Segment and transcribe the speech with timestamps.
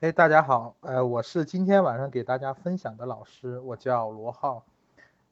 [0.00, 4.64] 哎，大家好，呃，我是今天晚上给大家分享的老师，我叫罗浩。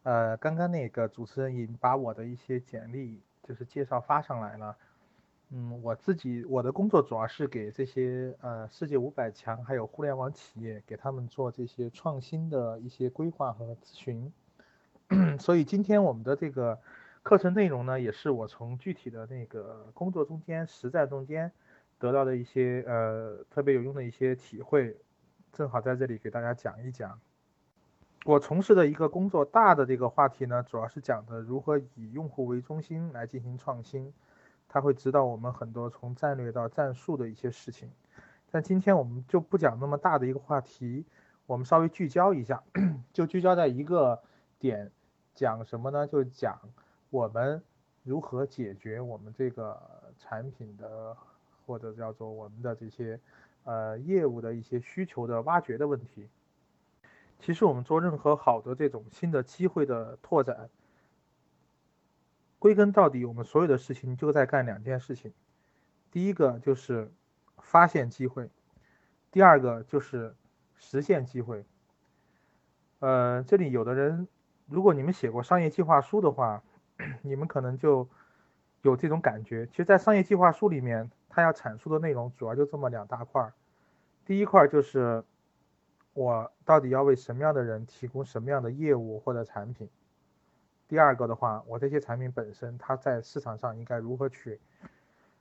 [0.02, 4.76] 呃，刚刚那个主持人已经把我的一些简历就是介绍发上来了。
[5.48, 14.30] 嗯，我自己我的工作主要是给这些呃世界五百强还有互联网企业，给他们做这些创新的一些规划和咨询。
[15.38, 16.78] 所以今天我们的这个
[17.22, 21.50] 课程内容呢，也是我从具体的那个工作中间、实战中间。
[21.98, 24.96] 得到的一些呃特别有用的一些体会，
[25.52, 27.20] 正好在这里给大家讲一讲。
[28.24, 34.12] 我从事的一个工作大的这个话题呢，主要是讲的如何以用户为中心来进行创新，
[34.68, 37.90] 它会指导我们很多从战略到战术的一些事情。
[38.50, 41.06] 但今天我们就不讲那么大的一个话题，
[41.46, 42.62] 我们稍微聚焦一下，
[43.12, 44.20] 就聚焦在一个
[44.58, 44.90] 点，
[45.34, 46.06] 讲什么呢？
[46.06, 46.58] 就讲
[47.10, 47.62] 我们
[48.02, 49.80] 如何解决我们这个
[50.18, 51.16] 产品的。
[51.68, 53.20] 或者叫做我们的这些
[53.64, 56.30] 呃业务的一些需求的挖掘的问题。
[57.38, 60.70] 其实我们做任何好的这种新的机会的拓展，
[62.58, 65.30] 归根到底，我们所有的事情就在干两件事情。
[66.10, 67.12] 第一个就是
[67.58, 68.48] 发现机会，
[69.30, 70.34] 第二个就是
[70.74, 71.66] 实现机会。
[73.00, 74.26] 呃，这里有的人，
[74.66, 76.62] 如果你们写过商业计划书的话，
[77.20, 78.08] 你们可能就
[78.80, 79.66] 有这种感觉。
[79.66, 81.10] 其实，在商业计划书里面。
[81.38, 83.52] 他要阐述的内容主要就这么两大块儿，
[84.26, 85.22] 第一块就是
[86.12, 89.88] 我到底要为什么样的人提供什么样的业务或者产品，
[90.88, 94.58] 第二个的话，我这些产品本身它在市场上应该如何去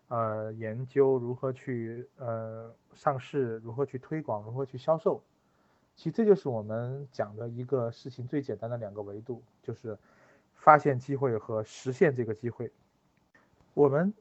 [0.10, 5.24] 呃研究，如何去呃上市，如何去推广，如何去销售，
[5.96, 9.98] 其实这就是我们讲的一个事情最简单的两个维度，就是
[10.54, 12.72] 发现机会和实现这个机会，
[13.74, 14.14] 我们。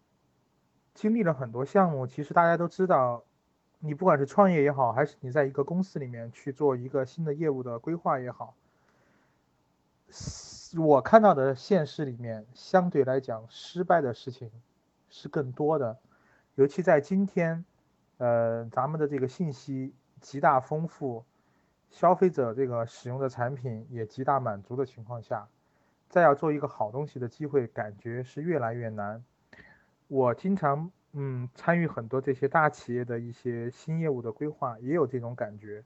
[0.96, 3.22] 经历了很多项目，其实大家都知道，
[3.80, 8.54] 你不管是创业也好，还是你在一个公司里面去做一个新的业务的规划也好，
[10.78, 14.50] 我看到的现实里面，相对来讲失败的事情
[15.10, 15.98] 是更多的，
[16.54, 17.62] 尤其在今天，
[18.16, 21.26] 呃，咱们的这个信息极大丰富，
[21.90, 25.46] 消费者这个使用的产品也极大满足的情况下，
[26.08, 29.22] 再要做一个好东西的机会，感觉是越来越难。
[30.08, 35.82] 我经常嗯参与很多这些大企业的一些新业务的规划，也有这种感觉。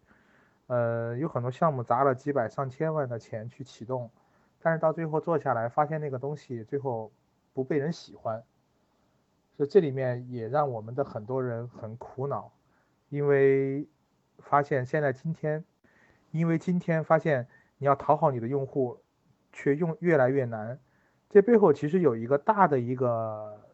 [0.67, 4.11] 呃，有很多项目砸了几百上千万的钱去启动，
[4.61, 7.11] 但是到最后做下来，发现那个东西最后
[7.55, 8.45] 不被人喜欢，
[9.57, 12.53] 所以这里面也让我们的很多人很苦恼，
[13.09, 13.89] 因为
[14.39, 15.65] 发现现在今天，
[16.31, 17.49] 因为今天发现
[17.79, 19.01] 你要讨好你的用户，
[19.53, 20.79] 却用越来越难，
[21.31, 23.70] 这背后其实有一个大的一个。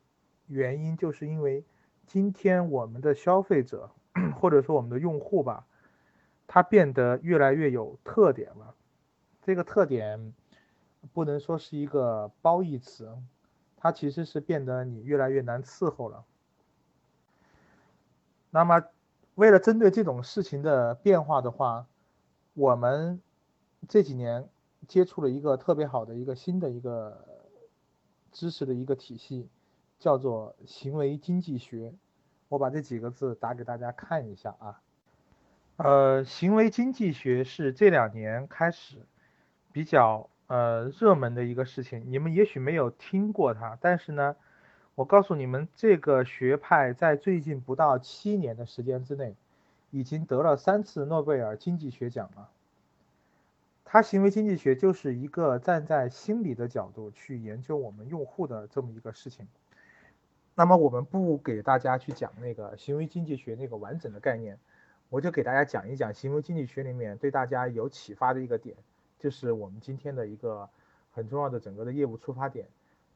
[0.47, 1.65] 原因就是因为
[2.07, 3.91] 今天我们的消费者
[4.41, 5.67] 或者说我们的用户吧，
[6.47, 8.75] 他变得越来越有特点了。
[9.43, 10.35] 这个特点
[11.13, 13.17] 不能说是一个褒义词，
[13.77, 16.25] 它其实是变得你越来越难伺候了。
[18.51, 18.83] 那么，
[19.35, 21.87] 为了针对这种事情的变化的话，
[22.55, 23.21] 我们
[23.89, 24.49] 这几年
[24.89, 27.25] 接触了一个特别好的一个新的一个
[28.33, 29.49] 知识的一个体系。
[29.99, 31.95] 叫做行为经济学，
[32.49, 34.81] 我把这几个字打给大家看一下啊。
[35.77, 38.99] 呃，行为经济学是这两年开始
[39.73, 44.37] 比较呃热门的一个事情，你们也许没有听过它，但是呢，
[44.95, 49.35] 我告诉你们，这个学派在最近不到七年的时间之内，
[49.91, 52.49] 已经得了三次诺贝尔经济学奖了。
[53.85, 59.47] 它行为经济学就是一个站在心理的角度去研究我们用户的这么一个事情。
[60.59, 64.57] 那么我们不给大家去讲那个行为经济学那个完整的概念，
[65.11, 68.75] 我就给大家讲一讲行为经济学里面对大家有启发的一个点，
[69.19, 70.67] 就是我们今天的一个
[71.13, 72.67] 很重要的整个的业务出发点。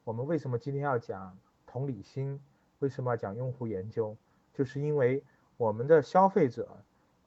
[0.03, 1.35] 我们为什么今天要讲
[1.65, 2.39] 同理心？
[2.77, 4.15] 为什么要讲用户研究？
[4.53, 5.23] 就是因为
[5.57, 6.77] 我们的消费者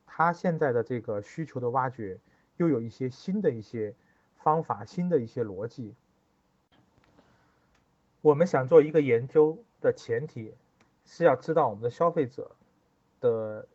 [0.07, 2.21] 他现在的这个需求的挖掘，
[2.59, 3.93] 又有一些新的一些
[4.37, 5.93] 方法、新的一些逻辑。
[8.21, 9.59] 我们想做一个研究。
[9.85, 10.55] 的前提
[11.05, 12.57] 是要知道我们的消费者
[13.21, 13.69] 的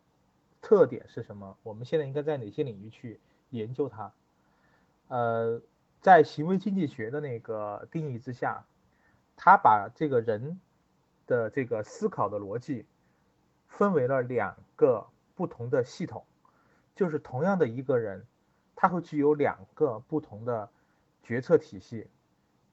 [0.60, 3.20] 特点是什么，我们现在应该在哪些领域去
[3.50, 4.12] 研究它？
[5.06, 5.62] 呃，
[6.00, 8.64] 在行为经济学的那个定义之下，
[9.36, 10.60] 他把这个人
[11.26, 12.84] 的这个思考的逻辑
[13.68, 16.24] 分为了两个不同的系统，
[16.96, 18.26] 就是同样的一个人，
[18.74, 20.68] 他会具有两个不同的
[21.22, 22.08] 决策体系。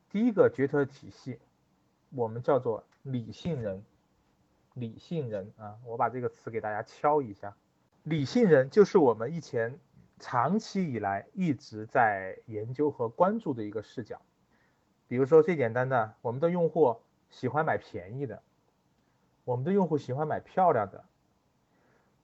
[0.09, 1.39] 第一个决策体系，
[2.09, 2.83] 我们叫做。
[3.03, 3.85] 理性人，
[4.73, 7.55] 理性人啊，我把这个词给大家敲一下。
[8.03, 9.79] 理性人就是我们以前
[10.19, 14.21] 长期以来一直在研究和关注的一个视角。
[15.07, 16.99] 比如说最简单的，我们的用户
[17.29, 18.43] 喜欢买便宜的，
[19.45, 21.05] 我们的用户喜欢买漂亮的，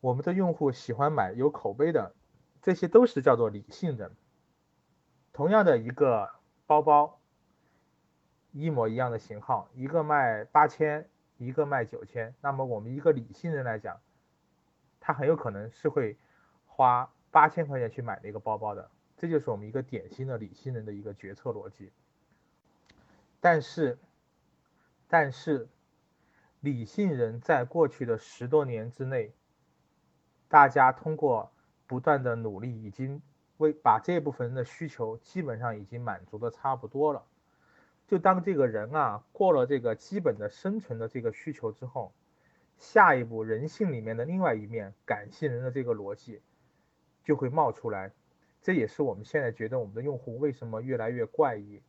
[0.01, 2.13] 我们的用户喜欢买有口碑的，
[2.61, 4.11] 这些都是叫做理性人。
[5.31, 6.29] 同样的一个
[6.67, 7.21] 包包，
[8.53, 13.99] 一模一样的型号，一个卖八千，一个卖九千，那么我们一个理性人来讲，
[14.99, 16.15] 他很有可能是会
[16.67, 21.91] 花八千块钱去买那个包包的，这就是我们一个典型的理性人的一个决策逻辑。
[23.41, 23.97] 但是，
[25.07, 25.67] 但是，
[26.59, 29.33] 理性人在过去的十多年之内，
[30.47, 31.51] 大家通过
[31.87, 33.21] 不断的努力，已经
[33.57, 37.25] 为把这部分人的需求基本上已经满足的差不多了。
[38.07, 42.13] 就当这个人啊过了这个基本的生存的这个需求之后，
[42.77, 46.41] 下一步人性里面的另外一面感性人的这个逻辑
[47.23, 48.11] 就会冒出来。
[48.61, 51.81] 这也是我们现在觉得我们的用户为什么越来越怪异。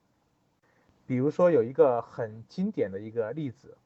[1.06, 3.76] 比如说有一个很经典的一个例子，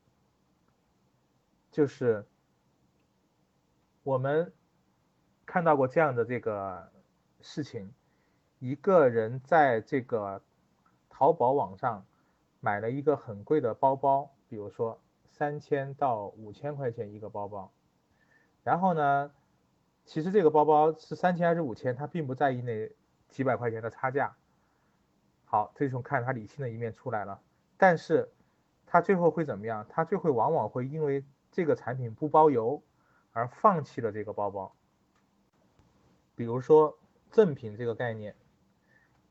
[1.71, 2.25] 就是
[4.03, 4.53] 我们
[5.45, 6.91] 看到过这样的这个
[7.41, 7.93] 事情：
[8.59, 10.41] 一个人在这个
[11.11, 12.07] 淘宝网上
[12.69, 15.01] 买了一个很贵的包包，比如说
[15.31, 17.73] 三千到五千块钱一个包包，
[18.63, 19.33] 然后呢，
[20.05, 22.93] 其实这个包包是三千还是五千，他并不在意那
[23.31, 24.37] 几百块钱的差价。
[25.47, 27.41] 好，这种看他理性的一面出来了，
[27.79, 28.31] 但是
[28.85, 29.87] 他最后会怎么样？
[29.89, 32.83] 他最后往往会因为这个产品不包邮
[33.33, 34.77] 而放弃了这个包包。
[36.35, 36.99] 比如说
[37.31, 38.37] 赠品这个概念，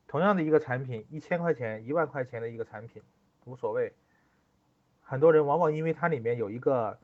[0.08, 3.04] 同样的一个产品，一千块钱、一万块钱的一个产品
[3.48, 3.94] 无所谓，
[5.02, 7.00] 很多人往往因为它里面有一个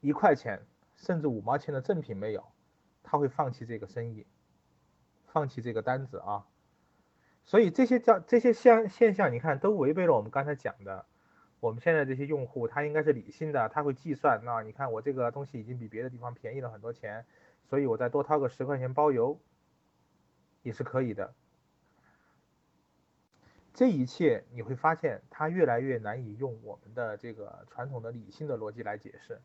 [0.00, 0.62] 一块钱
[0.96, 2.42] 甚至五毛钱的赠品没有，
[3.02, 4.26] 他会放弃这个生意，
[5.26, 6.46] 放弃这个单子啊。
[7.44, 11.04] 所以这些叫这些现现象，你看都违背了我们刚才讲的。
[11.60, 14.40] 我们现在这些用户，他应该是理性的，他会计算。
[14.44, 17.24] 那你看我这个东西已经比别的地方便宜了很多钱，
[17.68, 19.38] 所以我再多掏个十块钱包邮
[20.62, 21.34] 也是可以的。
[23.76, 29.38] 这一切你会发现，它越来越难以用我们的这个传统的理性的逻辑来解释。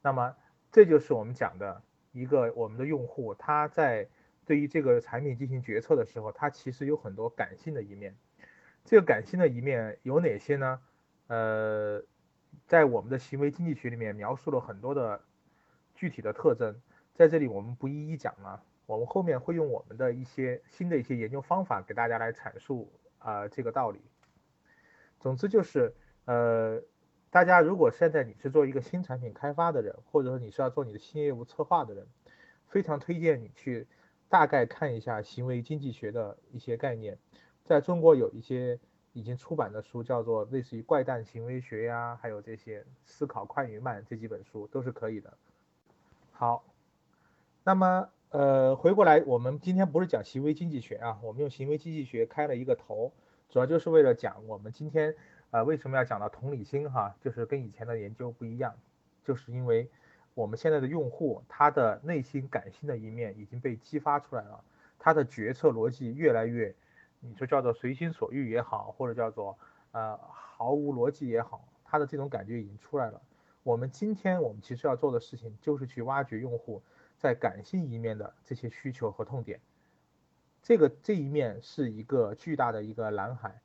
[0.00, 0.34] 那么
[0.72, 1.82] 这就是我们讲的
[2.12, 4.08] 一个我们的用户他在。
[4.46, 8.14] 对于这个产品进行决策的时候，他其实有很多感性的一面。
[8.84, 10.80] 这个感性的一面有哪些呢？
[11.28, 12.04] 呃，
[12.66, 15.22] 在我们的行为经济学里面描述了很多的
[15.94, 16.78] 具体的特征，
[17.14, 18.62] 在这里我们不一一讲了。
[18.84, 22.92] 我们后面会用我们的一些新的一些研究方法给大家来阐述
[23.24, 24.00] 啊这个道理。
[25.18, 25.92] 总之就是，
[26.26, 26.80] 呃，
[27.30, 32.06] 大家如果现在你是做一个新产品开发的人，或者说你是要做你的新业务策划的人，
[32.68, 33.88] 非常推荐你去。
[34.26, 37.16] 大概看一下行为经济学的一些概念，
[37.62, 38.80] 在中国有一些
[39.12, 45.38] 已经出版的书，叫做类似于《怪诞行为学》呀，还有这些《思考快与慢》这几本书都是可以的。
[46.32, 46.64] 好，
[47.62, 53.12] 那么呃，回过来，我们今天不是讲行为经济学啊，我们用行为经济学开了一个头，
[53.48, 55.14] 主要就是为了讲我们今天
[55.52, 58.74] 呃为什么要讲到同理心哈，就是跟以前的研究不一样，
[59.24, 59.88] 就是因为。
[60.34, 64.64] 我们现在的用户，他的内心感性的一面已经被激发出来了，
[64.98, 66.74] 他的决策逻辑越来越，
[67.20, 69.56] 你说叫做随心所欲也好，或者叫做
[69.92, 73.22] 呃毫无逻辑也好，他的这种感觉已经出来了。
[73.62, 76.82] 我们今天我们其实要做的事情，就是去挖掘用户
[77.24, 79.58] 在感性一面的这些需求和痛点。
[80.62, 83.62] 这个这一面是一个巨大的一个蓝海。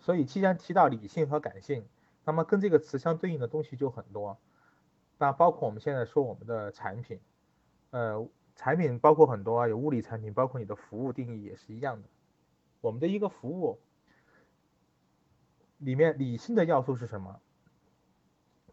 [0.00, 1.86] 所以既然提到理性和感性，
[2.24, 4.36] 那么跟这个词相对应的东西就很多。
[5.16, 7.20] 那包括我们现在说我们的产品，
[7.90, 12.08] 呃，产品包括很多啊，有物理产品，包括你的服务定义也是一样的。
[12.80, 13.78] 我们的一个服务
[15.78, 17.40] 里面理性的要素是什么？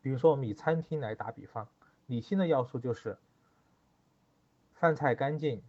[0.01, 1.69] 比如说我们以餐厅来打比方，
[2.07, 3.17] 理性的要素就是
[4.83, 5.63] 饭菜干净，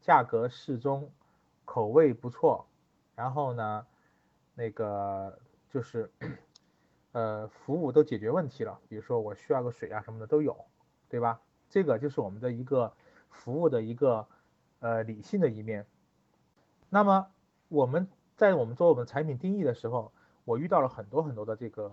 [0.00, 1.10] 价格适中，
[1.64, 2.68] 口味不错，
[3.16, 3.84] 然后呢，
[4.54, 5.36] 那个
[5.68, 6.08] 就是。
[7.10, 10.56] 呃，服务都解决问题了，比如说我需要个水啊什么的都有，
[11.08, 11.40] 对吧？
[11.68, 12.92] 这个就是我们的一个
[13.30, 14.28] 服务的一个
[14.78, 15.84] 呃理性的一面。
[16.88, 17.26] 那么
[17.66, 20.12] 我们在我们做我们产品定义的时候，
[20.44, 21.92] 我遇到了很多很多的这个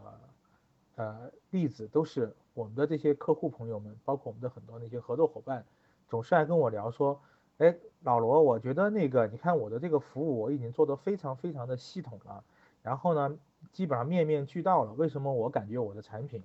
[0.97, 5.65] 呃例子，都是我们的这些客户朋友们，包括我们的很多那些合作伙伴，
[6.07, 7.21] 总是来跟我聊说，
[7.57, 12.43] 哎，老罗，我觉得那个你看我的这个服务我已经做得非常非常的系统了，
[12.81, 13.37] 然后呢？
[13.73, 16.43] 基本上面面俱到了，为什么我感觉我的产品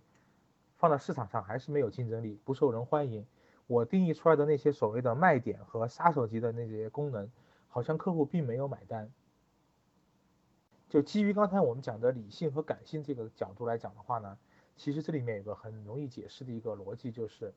[0.79, 3.27] 放到市场上还是没有竞争力，不受人欢迎？
[3.67, 7.31] 我定义出来的那些所谓的卖点和杀手级的那些功能，
[7.69, 9.11] 好像客户并没有买单。
[10.89, 14.39] 就基于刚才我们讲的理性和感性这个角度来讲的话呢，
[14.77, 17.53] 其实这里面有个很容易解释的一个逻辑，就是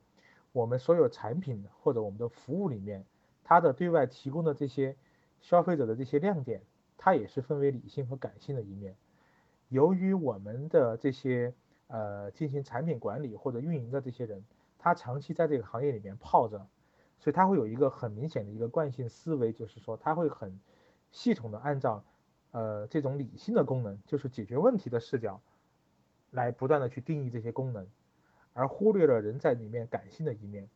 [0.56, 3.04] 我们所有产品或者我们的服务里面，
[3.44, 4.96] 它的对外提供的这些
[5.42, 6.62] 消费者的这些亮点，
[6.96, 8.96] 它也是分为理性和感性的一面。
[9.68, 11.52] 由于我们的这些
[11.88, 14.42] 呃进行产品管理或者运营的这些人，
[14.78, 16.66] 他长期在这个行业里面泡着，
[17.18, 20.58] 所以他会有一个很明显的一个惯性思维，就是说他会很
[21.12, 22.02] 系统的按照。
[22.52, 25.38] 呃，这种理性的功能就是解决问题的视角，
[26.30, 27.86] 来不断的去定义这些功能，
[28.56, 30.66] 而忽略了人在里面感性的一面。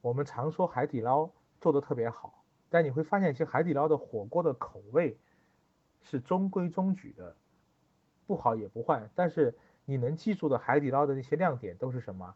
[0.00, 1.30] 我们常说海底捞
[1.60, 5.18] 做的特别好，但你会发现，其实海底捞的火锅的口味
[6.00, 7.36] 是中规中矩的，
[8.26, 9.10] 不好也不坏。
[9.14, 9.54] 但是
[9.84, 12.34] 你能记住的海底捞的那些亮点都是什么？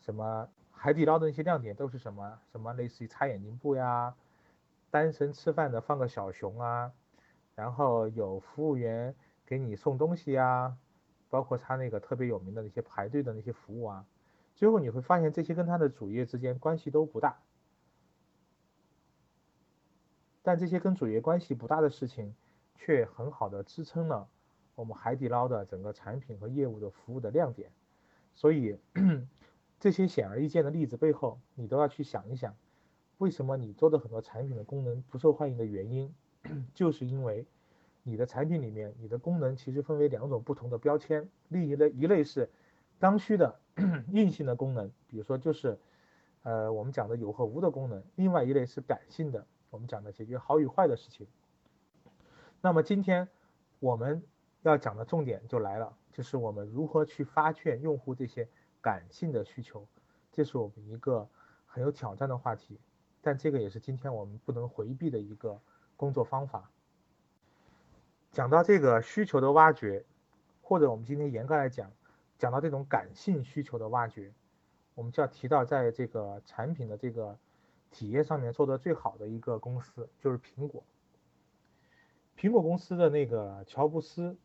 [0.00, 2.38] 什么海底捞的那些亮点都是什么？
[2.52, 4.14] 什么类似于擦眼镜布呀，
[4.90, 6.92] 单身吃饭的放个小熊啊。
[7.56, 9.12] 然后有服务员
[9.44, 10.76] 给你送东西呀，
[11.28, 14.06] 包括他那个特别有名的那些排队的那些服务啊，
[14.58, 17.38] 最后你会发现这些跟他的主业之间关系都不大。
[20.42, 22.34] 但这些跟主业关系不大的事情，
[22.74, 24.28] 却很好的支撑了
[24.74, 27.70] 我们海底捞的整个产品和业务的服务的亮点。
[28.34, 28.80] 所以
[29.78, 32.56] 这些显而易见的例子背后，你都要去想一想，
[33.18, 36.12] 为什么你做的很多产品的功能不受欢迎的原因。
[36.74, 37.46] 就是因为
[38.02, 42.50] 你的产品里面，你的功能其实分为两种不同的标签，另一类一类是
[42.98, 43.60] 刚需的
[44.12, 45.78] 硬性的功能，比如说就是
[46.42, 51.26] 呃我们讲的有和无的功能，另外一类是感性的，我们讲的解决好与坏的事情。
[52.60, 53.28] 那么今天
[53.78, 54.22] 我们
[54.62, 58.48] 要讲的重点就来了，就是我们如何去发现用户这些
[58.80, 59.86] 感性的需求，
[60.32, 61.28] 这是我们一个
[61.66, 62.78] 很有挑战的话题，
[63.20, 65.60] 但这个也是今天我们不能回避的一个。
[65.98, 66.70] 工作方法，
[68.30, 70.04] 讲到这个需求的挖掘，
[70.62, 71.90] 或者我们今天严格来讲，
[72.38, 74.32] 讲到这种感性需求的挖掘，
[74.94, 77.36] 我们就要提到在这个产品的这个
[77.90, 80.82] 体验上面做的最好的一个公司，就是苹果。
[82.36, 84.36] 苹果公司的那个乔布斯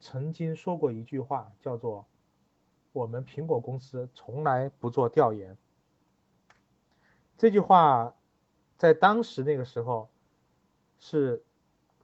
[0.00, 2.06] 曾经说过一句话，叫做
[2.92, 5.58] “我们苹果公司从来不做调研”。
[7.36, 8.14] 这句话
[8.76, 10.08] 在当时那个时候。
[11.00, 11.44] 是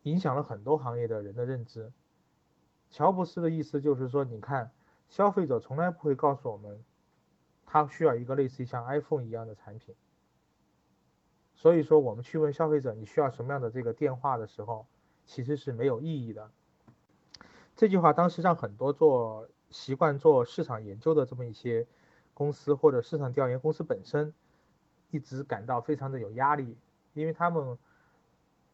[0.04, 1.92] 影响了很多行业的人的认知。
[2.92, 4.70] 乔布斯的意思就是说，你看，
[5.08, 6.82] 消费者从来不会告诉我们，
[7.66, 9.94] 他需要一个类似于像 iPhone 一样的产品。
[11.54, 14.86] 所以说，我们去问消费者你需要什么样的这个电话的时候，
[15.24, 16.50] 其实是没有意义的。
[17.76, 21.86] 这句话当时让很多做习惯做市场研究的这么一些
[22.32, 24.32] 公司或者市场调研公司本身，
[25.10, 26.76] 一直感到非常的有压力，
[27.12, 27.78] 因为他们。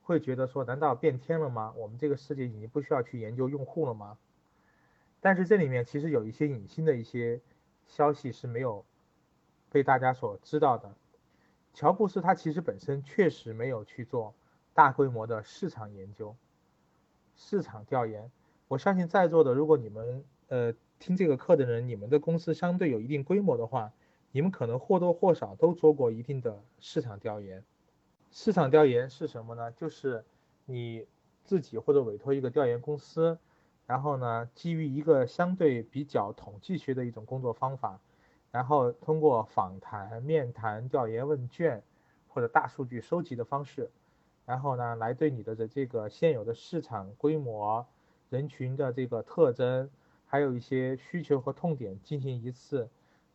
[0.02, 1.72] 会觉得说，难道变天了吗？
[1.76, 4.18] 我们这个世界已经不需要去研究用户了吗？
[5.20, 7.40] 但是这里面其实有一些隐性的一些
[7.86, 8.84] 消息是没有
[9.70, 10.94] 被大家所知道的。
[11.72, 14.34] 乔布斯他其实本身确实没有去做
[14.74, 16.34] 大规模的市场研究、
[17.36, 18.30] 市场调研。
[18.66, 23.92] 我相信在座的，如果你们呃听这个课的人，你们的公司相对有一定规模的话，
[24.32, 27.64] 你们可能或多或少都做过一定的市场调研。
[28.30, 29.70] 市场调研是什么呢？
[29.72, 30.24] 就是
[30.66, 31.06] 你
[31.44, 33.38] 自己或者委托一个调研公司，
[33.90, 37.98] 然后呢，基于一个相对比较统计学的一种工作方法，
[38.52, 41.82] 然后通过访谈、面谈、调研问卷
[42.28, 43.90] 或者大数据收集的方式，
[44.46, 47.84] 然后呢，来对你的这这个现有的市场规模、
[48.28, 49.90] 人群的这个特征，
[50.24, 52.88] 还有一些需求和痛点进行一次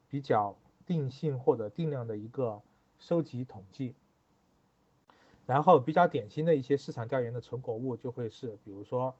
[0.07, 2.61] 比较定性或者定量的一个
[2.97, 3.93] 收集统计。
[5.45, 9.13] 然后比较典型的一些市场调研的成果物就会是，比如说，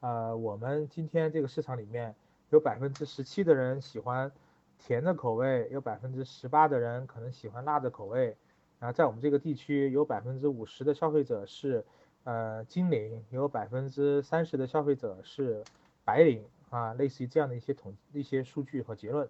[0.00, 2.14] 呃，我们今天这个市场里面
[2.50, 4.30] 有百分之十七的人喜欢
[4.78, 8.36] 甜的口味，有百分之十八的人可能喜欢辣的口味，
[8.78, 11.84] 然后在我们这个地区有百分之五十的消费者是
[12.24, 15.64] 呃金领，有百分之三十的消费者是
[16.04, 19.28] 白领啊，类似于这样的一些统一些数据和结论，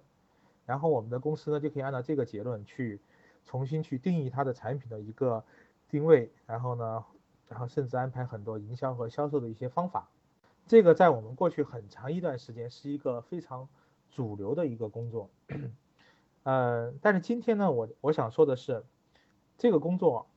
[0.66, 3.00] 然后我们的公司呢就可以按照这个结论去
[3.44, 5.44] 重新去定义它的产品的一个。
[5.90, 7.02] 定位，然后呢，
[7.48, 10.06] 然后甚至安排很多营销和销售的一些方法，
[10.68, 13.68] 这个在我们过去很长一段时间是一个非常
[14.10, 15.30] 主流的一个工作，
[16.42, 18.84] 呃，但是今天呢，我我想说的是，
[19.56, 20.28] 这个工作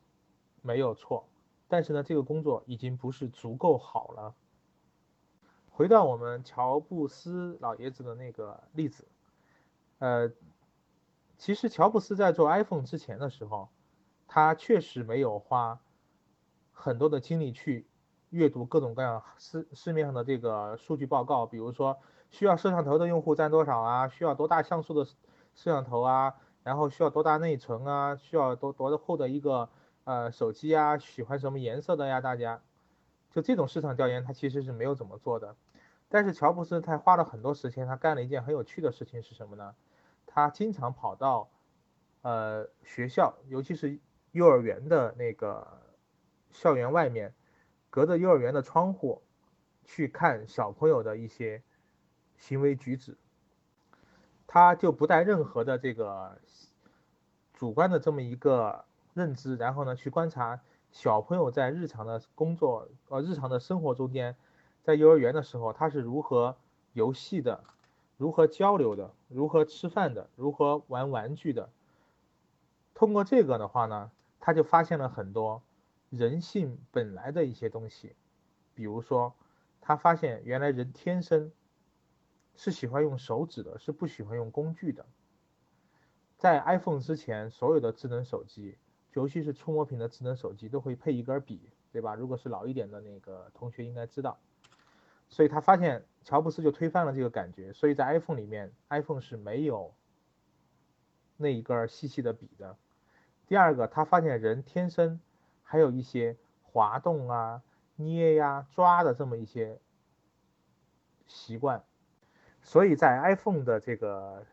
[0.61, 1.27] 没有错，
[1.67, 4.33] 但是呢，这个工作已经不是足够好了。
[5.69, 9.05] 回到我们乔布斯老爷子的那个例子，
[10.00, 10.31] 呃，
[11.38, 13.67] 其实乔布斯在做 iPhone 之前的时候，
[14.27, 15.81] 他确实没有花
[16.71, 17.85] 很多的精力去
[18.31, 21.97] 阅读各种各样市市面上的这个数据报告，比如说
[22.29, 29.69] 需要摄像头的用户占多少啊，需要多大像素的摄像头啊，然后需要多大内存啊，需要多多厚的一个
[30.05, 32.19] 呃手机啊，喜欢什么颜色的呀？
[32.19, 32.61] 大家
[33.29, 35.55] 就这种市场调研，他其实是没有怎么做的。
[36.09, 39.75] 但是乔布斯他花了很多时间，他干了一件很有趣的事情是什么呢？
[40.25, 41.50] 他经常跑到，
[42.21, 44.00] 呃，学校，尤其是
[44.31, 45.65] 幼儿园的那个
[46.50, 47.33] 校园外面，
[47.91, 49.21] 隔着幼儿园的窗户，
[49.86, 51.62] 去看小朋友的一些
[52.38, 53.15] 行为举止。
[54.48, 56.39] 他就不带任何的这个
[57.53, 60.60] 主观的这么一个认知，然后呢，去观察
[60.91, 64.36] 小朋友在日常的工作呃日常的生活中间，
[64.83, 66.57] 在幼儿园的时候，他是如何
[66.93, 67.63] 游戏的。
[68.17, 69.12] 如何交流的？
[69.29, 70.29] 如何吃饭的？
[70.36, 71.69] 如何玩玩具的？
[72.93, 75.63] 通过这个的话呢，他就发现了很多
[76.12, 78.15] 人性本来的一些东西，
[78.75, 79.34] 比如说，
[79.80, 81.51] 他发现原来人天生
[82.56, 85.06] 是喜欢用手指的，是不喜欢用工具的。
[86.38, 88.77] 在 iPhone 之前，所有的智能手机，
[89.13, 92.13] 尤其是触摸屏的智能手机，都会配一根笔，对吧？
[92.13, 94.38] 如果是老一点的那个同学应该知道。
[95.30, 99.94] 所以他发现乔布斯就推翻了这个感觉，所以在 iPhone 里面，iPhone 是没有
[101.38, 102.75] 那一根细细的笔的。
[103.48, 105.22] 第二个，他发现人天生
[105.72, 107.63] 还有一些滑动啊、
[107.96, 109.80] 捏呀、抓的这么一些
[111.28, 111.82] 习惯，
[112.62, 114.46] 所以在 iPhone 的这个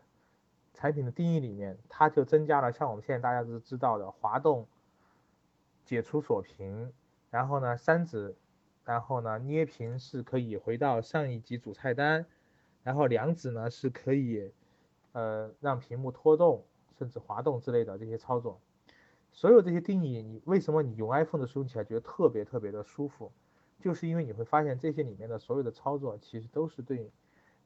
[0.73, 4.65] 产品的定义里面，它就增加了像我们现在大家都知道的滑动、
[5.83, 6.93] 解除锁屏，
[7.29, 8.37] 然后呢，三指。
[8.85, 12.25] 然后呢，捏屏是可以回到上一级主菜单，
[12.81, 14.51] 然后两指呢是可以，
[15.11, 16.63] 呃，让屏幕拖动
[16.97, 18.59] 甚至滑动之类的这些操作。
[19.31, 23.31] 所有这些定义，你为什么你用 iPhone 的时候用起来觉得特别特别的舒服？
[23.79, 27.09] 就是因为你会发现这些里面的所有的操作其实都是对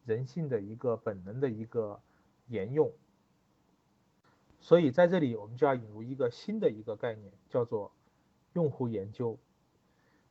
[0.06, 2.00] 人性的一个本能的一个
[2.48, 2.92] 沿用。
[4.60, 7.92] 所以在这里我们就要引入一个新的一个概念，叫做
[8.54, 9.38] 用户研究。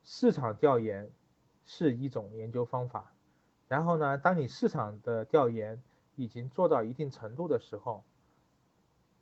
[0.05, 1.11] 市场调研
[1.65, 3.13] 是一种研究方法，
[3.69, 5.83] 然后呢，当你市场的调研
[6.17, 8.05] 已经做到一定程度的时候，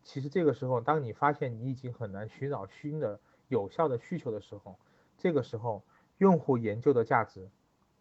[0.03, 4.79] 其实这个时候，当你发现你已经很难寻找新的有效的需求的时候，
[5.19, 5.83] 这个时候
[6.19, 7.49] 用户研究的价值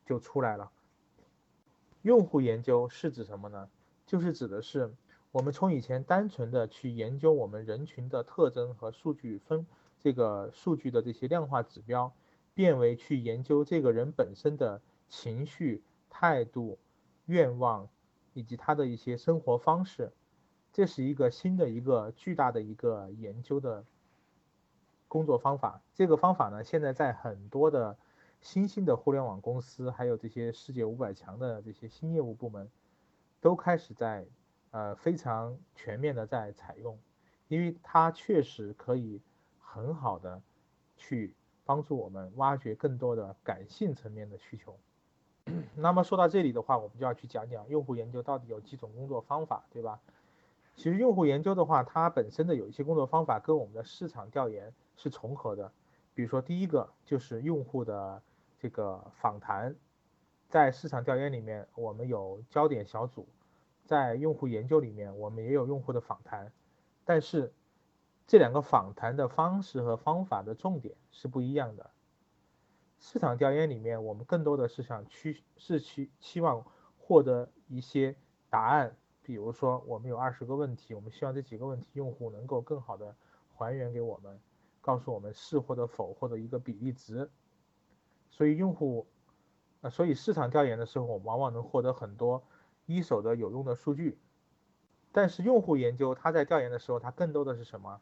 [0.05, 0.71] 就出来了。
[2.01, 3.69] 用户研究是指什么呢？
[4.05, 4.93] 就是指的是
[5.31, 9.65] 我们从以前单纯的去研究我们人群的特征和数据分
[9.99, 12.13] 这个数据的这些量化指标。
[12.55, 16.77] 变为去研究这个人本身的情绪、态度、
[17.27, 17.87] 愿望，
[18.33, 20.11] 以及他的一些生活方式，
[20.71, 23.83] 这是一个新的一个巨大的一个研究的
[25.07, 25.81] 工作方法。
[25.93, 27.97] 这个方法呢，现在在很多的
[28.41, 32.69] 新兴的互联网公司，还有这些世界五百强的这些新业务部门，
[33.41, 34.25] 都开始在
[34.71, 36.97] 呃非常全面的在采用，
[37.47, 39.21] 因为它确实可以
[39.59, 40.41] 很好的
[40.97, 41.33] 去。
[41.65, 44.75] 帮助我们挖掘更多的感性层面的需求。
[45.75, 49.99] 那么说到这里的话，我们就要去讲讲用户研究到底有几种工作方法，对吧？
[50.79, 55.69] 其实用户研究的话，它本身的有一些工作方法跟我们的市场调研是重合的。
[56.13, 58.23] 比如说第一个就是用户的
[58.57, 59.75] 这个访谈，
[60.47, 63.27] 在市场调研里面我们有焦点小组，
[63.83, 66.51] 在用户研究里面我们也有用户的访谈，
[67.03, 67.53] 但是。
[68.31, 71.89] 这两个访谈的方式和方法的重点是不一样的。
[72.99, 76.63] 市场调研里面，我们更多的是想去是去期望
[76.99, 78.15] 获得一些
[78.47, 78.95] 答案，
[79.29, 83.15] 比如说我们有二十个问题，我们希望这几个问题用户能够更好的
[83.53, 84.39] 还原给我们，
[84.81, 87.29] 告诉我们是或者否或者一个比例值。
[88.31, 89.05] 所以用户，
[89.81, 92.41] 呃，所以市场调研的时候，我们往往能获得很多
[92.87, 94.17] 一手的有用的数据。
[95.11, 98.01] 但是用户研究，他在调研的时候，他更多的是什么？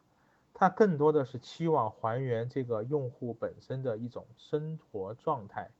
[0.54, 5.70] 它更多的是期望还原这个用户本身的一种生活状态，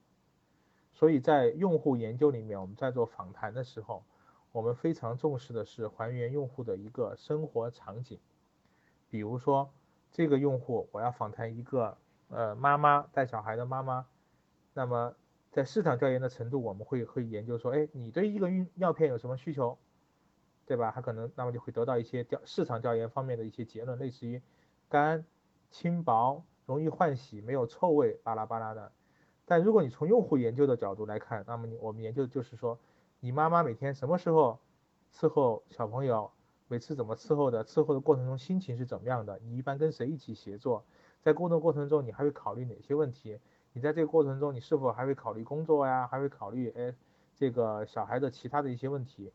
[0.92, 4.04] 所以在用户研究里面，我们在做访谈的时候，
[4.58, 8.18] 我们非常重视的是还原用户的一个生活场景。
[9.08, 9.70] 比如说，
[10.10, 11.96] 这个用户我要访谈一个
[12.28, 14.04] 呃妈妈带小孩的妈妈，
[14.74, 15.14] 那么
[15.52, 19.78] 在市场调研的程度，我们会会研究说，哎，你对一个孕尿片有什么需求，
[20.66, 20.90] 对吧？
[20.92, 24.42] 他可能那么就会得到一些调市场调研方面的一些结论，类似于。
[24.88, 25.24] 干、
[25.70, 28.90] 轻薄、容易换洗、没有臭味，巴拉巴拉的。
[29.44, 32.78] 但如果你从用户研究的角度来看，那么你我们研究就是说，
[33.20, 34.60] 你妈妈每天什么时候
[35.12, 36.30] 伺候小朋友，
[36.68, 40.84] 每次怎么伺候的，伺候的过程中心情是怎么样的，你一般跟谁一起协作，
[41.20, 43.40] 在工作过程中你还会考虑哪些问题？
[43.72, 46.06] 你在这个过程中你是否还会考虑工作呀？
[46.06, 46.94] 还会考虑哎
[47.34, 49.32] 这个小孩的其他的一些问题？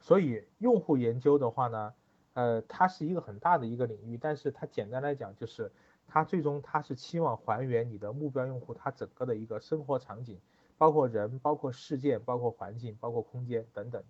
[0.00, 1.92] 所以用户研究的话呢，
[2.32, 5.70] 呃，它是一个很大的一个领域，但是它简单来讲就是，
[6.08, 10.40] 它最终它是期望还原你的目标用户他整个的一个生活场景，
[10.78, 14.02] 包括人，包括事件，包括环境，包括空间等等。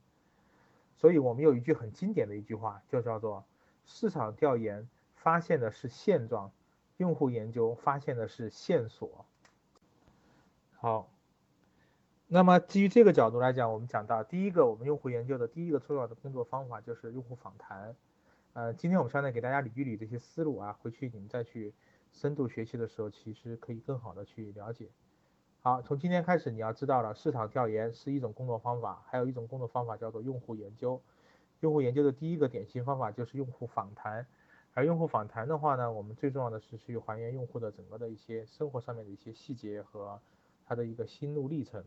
[0.96, 3.44] 所以我们有一句很经典的一句话，就叫做
[3.84, 6.52] 市场调研发现的是现状，
[6.96, 9.26] 用户研究发现的是线索。
[10.76, 11.10] 好。
[12.28, 17.94] 那么基于这个角度来讲，我们讲到第一个，我们用户研究的第一个重要的工作方法就是用户访谈。
[18.52, 21.72] 呃，今天我们上来给大家捋一捋这些思路啊，回去你们再去
[22.10, 24.88] 深度学习的时候，其实可以更好的去了解。
[25.66, 31.02] 好，从今天开始你要知道了，市场调研是一种工作方法，还有一种工作方法叫做用户研究。
[31.58, 34.24] 用户研究的第一个典型方法就是用户访谈，
[34.74, 40.20] 而用户访谈的话呢，我们最重要的是去还原用户的整个的一些生活上面的一些细节和
[40.68, 41.82] 他的一个心路历程。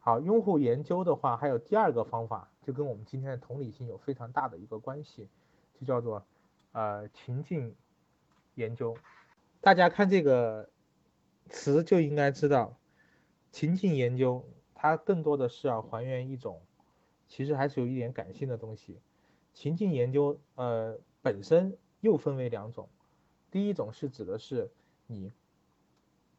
[0.00, 5.28] 好，用户研究的话，还有第二个方法，就跟我们今天的同理心有非常大的一个关系，
[5.78, 6.24] 就叫做
[6.72, 7.76] 呃情境
[8.56, 8.96] 研究。
[9.60, 10.68] 大家看这个
[11.48, 12.76] 词就应该知道，
[13.50, 16.60] 情境研究它更多的是要还原一种，
[17.28, 18.98] 其实还是有一点感性的东西。
[19.52, 22.88] 情境研究呃本身又分为两种，
[23.50, 24.70] 第一种是指的是
[25.06, 25.32] 你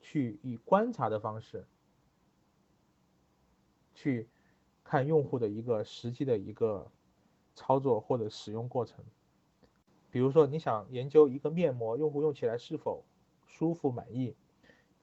[0.02, 1.66] 去以观察的方式。
[3.98, 4.28] 去
[4.84, 6.92] 看用户的一个实际的一个
[7.56, 9.06] 操作或者使用过程，
[10.12, 13.06] 比如说你想研究一个面膜用户用起来是否
[13.48, 14.36] 舒服满意，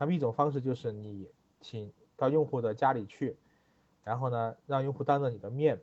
[0.03, 3.37] 那么一种方式就是你请到用户的家里去，
[4.03, 5.81] 然后呢让用户当着你的面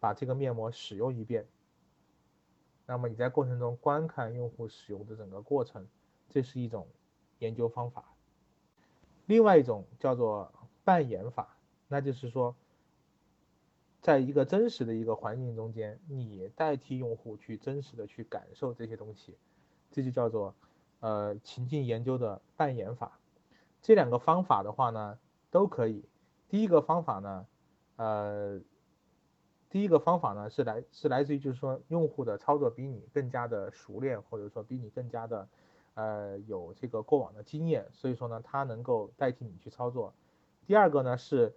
[0.00, 1.46] 把这个面膜使用一遍，
[2.86, 5.86] 那么你在过程中观看用户使用的整个过程，
[6.30, 6.88] 这是一种
[7.40, 8.06] 研究方法。
[9.26, 10.50] 另外一种叫做
[10.82, 11.54] 扮演法。
[11.88, 12.56] 那就是说，
[14.00, 19.36] 在一个真实的一个环境中间，你代替用户去真实的去感受这些东西，
[19.90, 20.54] 这就叫做
[21.00, 23.17] 呃情境研究的扮演法。
[23.88, 25.18] 这两个方法的话呢，
[25.50, 26.04] 都可以。
[26.50, 27.46] 第一个方法呢，
[27.96, 28.60] 呃，
[29.70, 35.48] 第一个方法呢是来是来自于就是说用户的操作比你更加的熟练，或者说比你更加的
[35.94, 40.12] 呃有这个过往的经验，所以说呢，他能够代替你去操作。
[40.66, 41.54] 第二个呢是。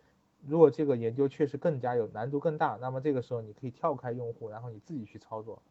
[0.48, 5.62] 如果这个研究确实更加有难度更大，那么这个时候你可以跳开用户，然后你自己去操作。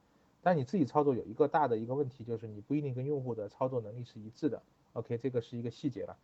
[0.42, 4.62] 但你自己操作有一个大的一个问题，就是你不一定跟用户的操作能力是一致的。
[4.92, 6.16] OK，这个是一个细节了。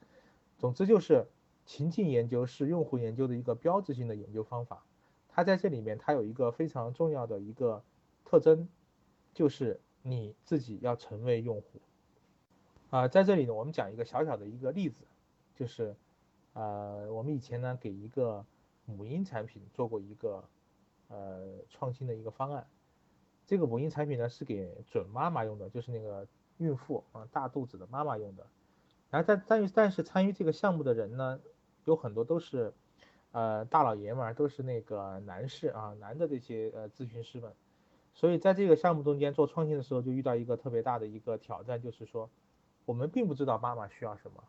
[0.58, 1.26] 总之就是
[1.64, 4.82] 情境研究是用户研究的一个标志性的研究方法。
[5.28, 7.82] 它在这里面它有一个非常重要的一个
[8.24, 8.68] 特征，
[9.34, 11.80] 就是你自己要成为用户。
[12.90, 15.04] 啊，在这里呢，我们讲一个小小的一个例子，
[15.54, 15.94] 就是。
[16.58, 18.42] 呃，我们以前呢给一个
[18.86, 20.42] 母婴产品做过一个
[21.08, 22.66] 呃创新的一个方案，
[23.46, 28.46] 这个母婴产品呢是给准妈妈用的，就是那个孕妇啊大肚子的妈妈用的。
[29.10, 31.40] 然后但但但是参与这个项目的人呢，
[31.84, 32.72] 有很多都是
[33.32, 37.52] 呃大老爷们儿，都是那个男士啊男的这些呃咨询师们，
[38.14, 42.28] 所以在这个项目中间做创新的时候，就遇到一个特别大的一个挑战，就是说
[42.84, 44.42] 我们并不知道妈妈需要什么。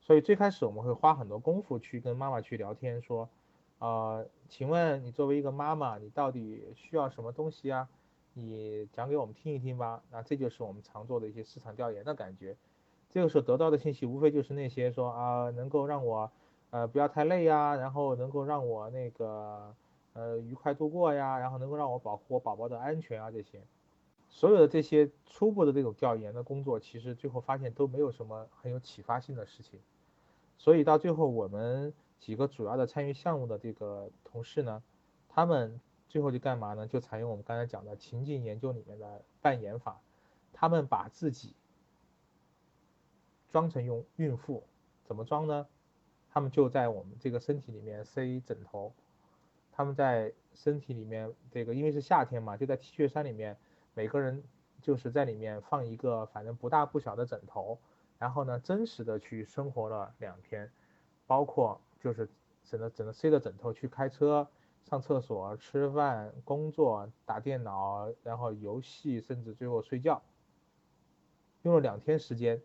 [0.00, 3.28] 所以最开始我们会花很多功夫去跟妈妈去聊天，说，
[3.78, 7.88] 呃，请问你作为一个妈妈，你到底需要什么东西啊？
[8.34, 10.02] 你讲给我们听一听吧。
[10.10, 12.56] 那这就是我们常做的一些市场调研的感觉。
[13.16, 16.30] 这个时候得到的信息无非就是那些说啊，能够让我
[16.68, 19.74] 呃不要太累呀，然后能够让我那个
[20.12, 23.62] 呃愉快度过呀，然后能够让我保护我宝宝的安全啊这些。
[24.28, 29.80] 所有的这些初步的这种调研的工作，其实最后发现都没有什么很有启发性的事情。
[30.58, 34.82] 所以到最后，我们几个主要的参与项目的这个同事呢，
[35.30, 36.86] 他们最后就干嘛呢？
[36.86, 40.02] 就采用我们刚才讲的情境研究里面的扮演法，
[40.52, 41.54] 他们把自己
[43.56, 44.62] 装成用孕妇，
[45.02, 45.66] 怎么装呢？
[46.28, 48.92] 他们就在我们这个身体里面塞枕头，
[49.72, 53.56] 他们在身体里面这个因为是夏天嘛，就在 T 恤衫里面，
[53.94, 54.44] 每个人
[54.82, 57.78] 就是在里面放一个反正不大不小的枕头。
[58.18, 60.70] 然后呢，真实的去生活了两天，
[61.26, 62.28] 包括就是
[62.62, 64.46] 只能只能塞着枕头去开车、
[64.82, 70.22] 上厕所、吃饭、工作、打电脑，然后游戏，甚至最后睡觉，
[71.62, 72.60] 用了两天时间。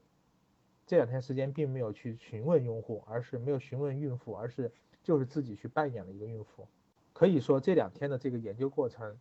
[0.85, 4.71] 这两天时间并没有去询问用户，而是没有询问孕妇，而是
[5.03, 6.67] 就是自己去扮演了一个孕妇。
[7.13, 9.17] 可以说这两天的这个研究过程，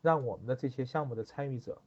[0.00, 1.80] 让我们的这些项目的参与者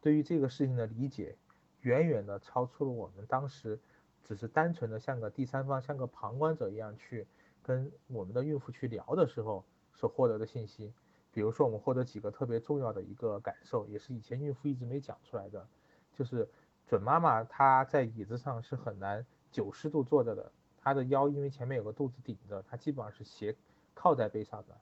[0.00, 1.36] 对于这个事情的理解，
[1.80, 3.78] 远远的超出了我们当时
[4.24, 7.26] 只是单纯的像个第三方、像个旁观者一样去
[7.62, 10.92] 跟我们的孕妇去聊的时候所获得的信息。
[11.32, 15.68] 比如说，我们获得几个特别重要的一个感受，也是以前孕妇一直没讲出来的，
[16.14, 16.48] 就是
[16.86, 23.56] 准妈妈她在椅子上是很难九十度坐着的，她的腰因为前面有个肚子顶着，她基本上是斜
[23.94, 24.76] 靠在背上的。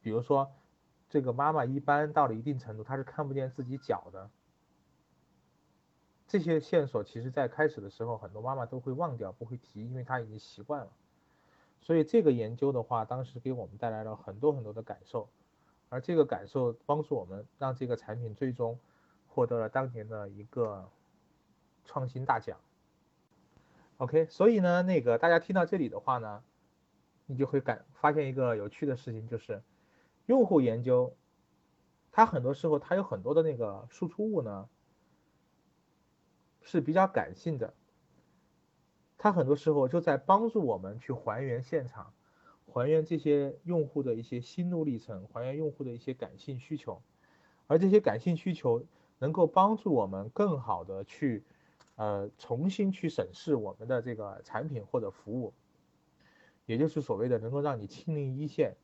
[0.00, 0.50] 比如说，
[1.08, 4.30] 这个妈妈一般到了一定程度，她是看不见自己脚的。
[6.26, 10.90] 这些线索其实在开始的时候，很多妈妈都会忘掉，不会提，因为她已经习惯了。
[11.80, 15.28] 所以这个研究的话，当时给我们带来了很多很多的感受。
[15.90, 18.76] 而这个感受帮助我们让这个产品最终
[19.28, 20.88] 获得了当年的一个
[21.84, 22.58] 创新大奖。
[23.98, 26.42] OK，所以呢，那个大家听到这里的话呢，
[27.26, 29.62] 你就会感发现一个有趣的事情，就是
[30.26, 31.14] 用户研究，
[32.10, 34.68] 它很多时候它有很多的那个输出物呢
[36.62, 37.74] 是比较感性的，
[39.16, 42.12] 它很多时候就在帮助我们去还原现场。
[42.66, 47.00] 还原这些用户的一些心路历程，还原用户的一些感性需求，
[47.68, 48.84] 而这些感性需求
[49.18, 51.44] 能够帮助我们更好的去，
[51.96, 55.54] 呃，重新去审视我们的这个产品或者服务，
[56.66, 58.76] 也就是所谓的能够让你亲临一线。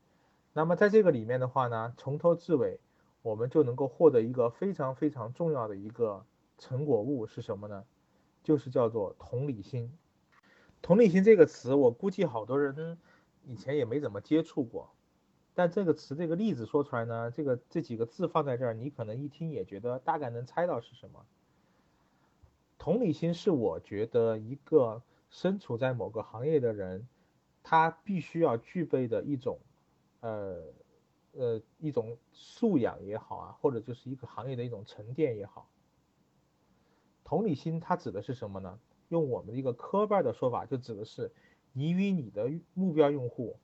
[0.53, 2.81] 那么在这个里面的话呢，从头至尾，
[3.23, 6.25] 我们就能够获得一个非常非常重要的一个
[6.59, 7.85] 成果物是什么呢？
[8.43, 9.93] 就是叫做同理心。
[10.83, 12.99] 同理心这个词，我估计好多人。
[13.47, 14.91] 以前也没怎么接触过，
[15.55, 21.25] 但这个词这个例子说出来呢，这个这几个字放在这儿，你可能一听也觉得大概能猜到是什么。
[22.81, 27.07] 同理心是我觉得一个身处在某个行业的人，
[27.63, 29.59] 他必须要具备的一种，
[30.21, 30.63] 呃
[31.33, 35.69] 呃一种素养也好啊，或者就是一个行业的一种沉淀也好。
[37.23, 38.81] 同理心它指的是什么呢？
[39.11, 41.31] 用我们的一个科班的说法，就指的是。
[41.73, 43.57] 你与你的目标用户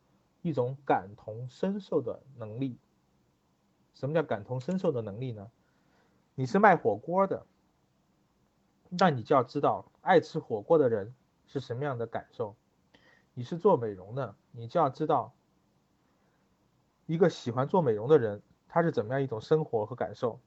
[0.43, 2.79] 一种感同身受的能力。
[3.95, 5.51] 什么叫感同身受的能力呢？
[6.37, 7.47] 你是卖火锅的，
[8.91, 11.15] 那你就要知道爱吃火锅的人
[11.47, 12.57] 是什么样的感受。
[13.35, 15.35] 你是做美容的，你就要知道
[17.07, 20.41] 一个喜欢做美容的人他是怎么样一种生活和感受。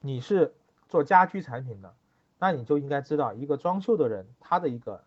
[0.00, 0.54] 你是
[0.88, 1.94] 做家居产品的，
[2.38, 5.04] 那你就应该知道一个装修的人他的一个。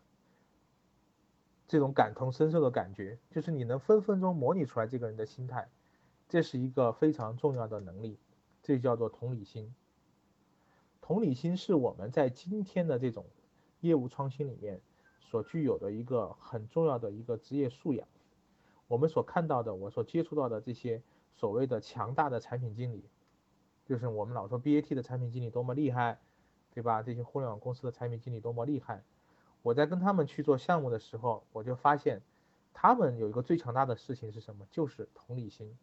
[1.68, 5.68] 这种感同身受的感觉，就是你能分分钟模拟出来这个人的心态，
[6.30, 8.20] 这是一个非常重要的能力，
[8.62, 9.74] 这叫做同理心。
[11.06, 13.28] 同理心是我们在今天的这种
[13.82, 14.82] 业务创新里面
[15.20, 18.08] 所具有的一个很重要的一个职业素养。
[18.88, 21.04] 我们所看到的，我所接触到的这些
[21.36, 23.06] 所谓的强大的产品经理，
[23.86, 26.20] 就是我们老说 BAT 的产品经理多么厉害，
[26.74, 27.04] 对吧？
[27.04, 29.04] 这些互联网公司的产品经理多么厉害。
[29.62, 32.24] 我在跟他们去做项目的时候，我就发现，
[32.74, 34.66] 他们有一个最强大的事情是什么？
[34.72, 35.78] 就是同理心。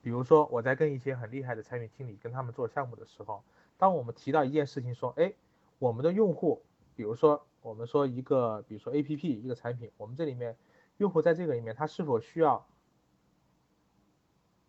[0.00, 3.44] 比如说，我在跟一些很厉害的产品经理跟他们做项目的时候，
[3.78, 5.34] 当我们提到一件事情，说，哎，
[5.78, 6.62] 我们的用户，
[6.94, 10.56] 比如说，我们说一个，比如说 A P P 一个产品，我们这里面
[10.96, 12.66] 用户在这个里面，他是否需要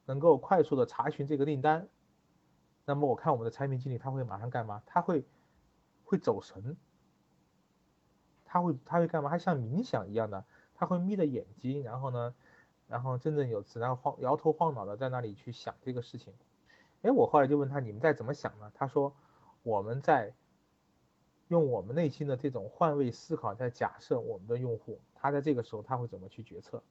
[0.06, 1.88] 能够快速的查询这个订单？
[2.86, 4.82] 那么我看我们的产品经理他会马上干嘛？
[4.86, 5.26] 他会
[6.04, 6.76] 会走神。
[8.50, 9.30] 他会他会干嘛？
[9.30, 12.34] 他像冥想一样的，他会眯着眼睛，然后呢，
[12.88, 16.34] 然后振振有词，然后晃摇头晃脑的在那里去想这个事情。
[17.02, 18.72] 哎，我后来就问他，你们在怎么想呢？
[18.74, 19.16] 他说，
[19.64, 20.34] 我们在
[21.48, 26.82] 用我们内心的这种换位思考，在假设我们的用户，他在这个时候他会怎么去决策。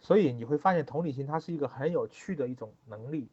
[0.00, 3.28] 所以你会发现，同理心它是一个很有趣的一种能力，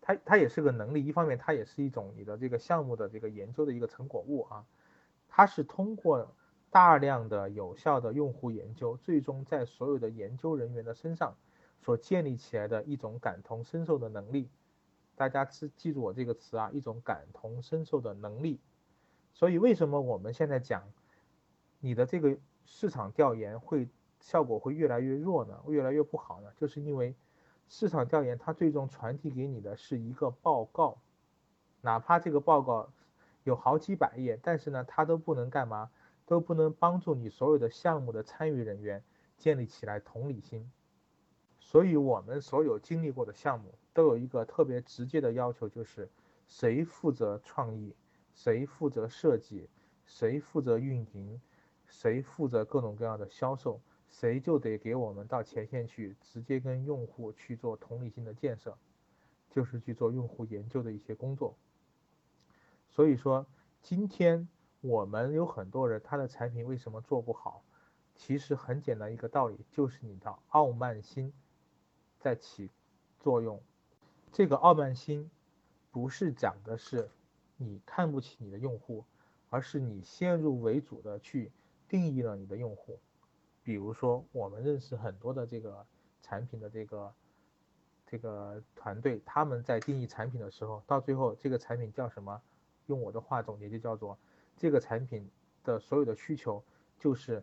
[0.00, 4.64] 它它也是个能力，一方面它也是一种你的这个项目的这个研究的一个成果物啊，
[5.28, 6.34] 它是通过。
[6.72, 11.34] 大量的有效的用户研究，最终在所有的研究人员的身上
[11.80, 14.48] 所建立起来的一种感同身受的能力。
[15.20, 18.58] 大家记记住我这个词啊，一种感同身受的能力。
[19.34, 20.82] 所以为什么我们现在讲
[21.78, 23.86] 你的这个市场调研会
[24.18, 25.60] 效果会越来越弱呢？
[25.68, 26.50] 越来越不好呢？
[26.56, 27.14] 就是因为
[27.68, 30.96] 市场调研它最终传递给你的是一个报告，
[31.82, 32.90] 哪怕这个报告
[33.44, 35.90] 有好几百页，但是呢，它都不能干嘛？
[36.24, 39.04] 都不能帮助你所有的项目的参与人员
[39.36, 40.72] 建立起来同理心，
[41.58, 46.08] 所以我们所有经历过的项目都有一个特别直接的要求，就是
[46.46, 47.94] 谁负责创意，
[48.34, 49.68] 谁负责设计，
[50.04, 51.40] 谁负责运营，
[51.86, 58.76] 谁负责各种各样的销售，谁就得给我们到前线去直接跟用户去做同理心的建设。
[59.52, 61.56] 就是去做用户研究的一些工作。
[62.88, 63.44] 所以说，
[63.82, 64.46] 今天
[64.80, 67.64] 我们有很多人，他的产品为什么做不好？
[68.14, 71.32] 其实很简单一个道理，就是你的傲慢心
[72.20, 72.70] 在起
[73.18, 73.60] 作用。
[74.32, 75.30] 这个傲慢心
[75.90, 77.10] 不是讲的是
[77.56, 79.04] 你看不起你的用户，
[79.48, 81.50] 而是你先入为主的去
[81.88, 82.98] 定义了你的用户。
[83.62, 85.84] 比如说，我们认识很多的这个
[86.22, 87.14] 产品的这个
[88.06, 92.40] 这个团队，他们在定义产品的时候，到最后这个产品叫什么？
[92.86, 94.18] 用我的话总结就叫做，
[94.56, 95.28] 这个产品
[95.62, 96.64] 的所有的需求
[96.98, 97.42] 就是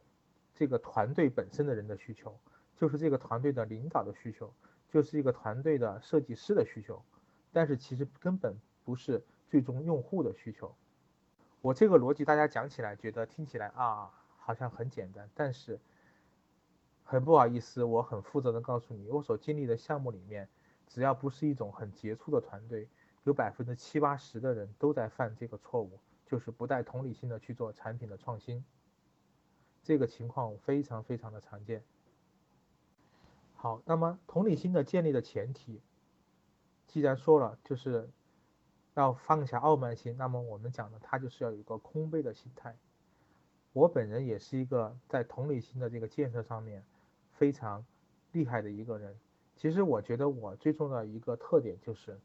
[0.54, 2.38] 这个团队本身的人的需求，
[2.76, 4.54] 就是这个团队的领导的需求，
[4.89, 7.04] 就是一个团队的设计师的需求，
[7.52, 10.76] 但是其实根本不是最终用户的需求。
[11.62, 15.80] 我这个逻辑大家讲起来觉得听起来啊好像很简单，但是
[17.04, 20.47] 很不好意思，我很负责的告诉你，我所经历的项目里面，
[20.88, 22.88] 只要不是一种很杰出的团队。
[23.23, 28.63] 有百分之七八十的人都在犯这个错误，就是不带同理心的去做产品的创新。
[29.84, 31.84] 这个情况非常非常的常见。
[33.58, 35.82] 好，那么同理心的建立的前提，
[36.88, 38.10] 既然说了就是
[38.93, 42.78] 要放下傲慢心，那么我们讲的它就是要有一个空杯的心态。
[43.74, 46.86] 我本人也是一个在同理心的这个建设上面
[47.34, 47.86] 非常
[48.32, 49.20] 厉害的一个人。
[49.58, 52.17] 其实我觉得我最重要的一个特点就是。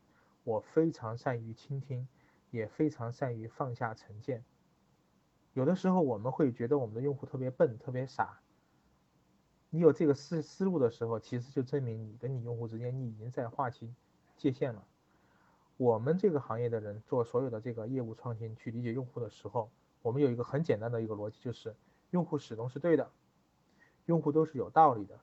[0.45, 2.09] 我非常善于倾听，
[2.51, 4.45] 也非常善于放下成见。
[5.53, 8.42] 有的时候我们会觉得我们的用户特别笨、特别傻。
[9.75, 13.97] 你有这个思思路的时候，其实就证明你跟你用户之间你已经在划清
[14.37, 14.85] 界限了。
[15.79, 19.71] 我们这个行业的人做所有的这个业务创新，去理解用户的时候，
[20.03, 21.75] 我们有一个很简单的一个逻辑，就是
[22.11, 23.11] 用户始终是对的，
[24.05, 25.19] 用户都是有道理的，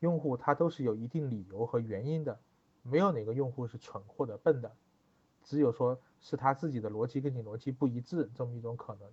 [0.00, 2.40] 用户他都是有一定理由和原因的。
[2.82, 4.72] 没有哪个用户是蠢或者笨的，
[5.44, 9.08] 只有说是他自己的逻辑跟你逻辑不一致这么一种可能。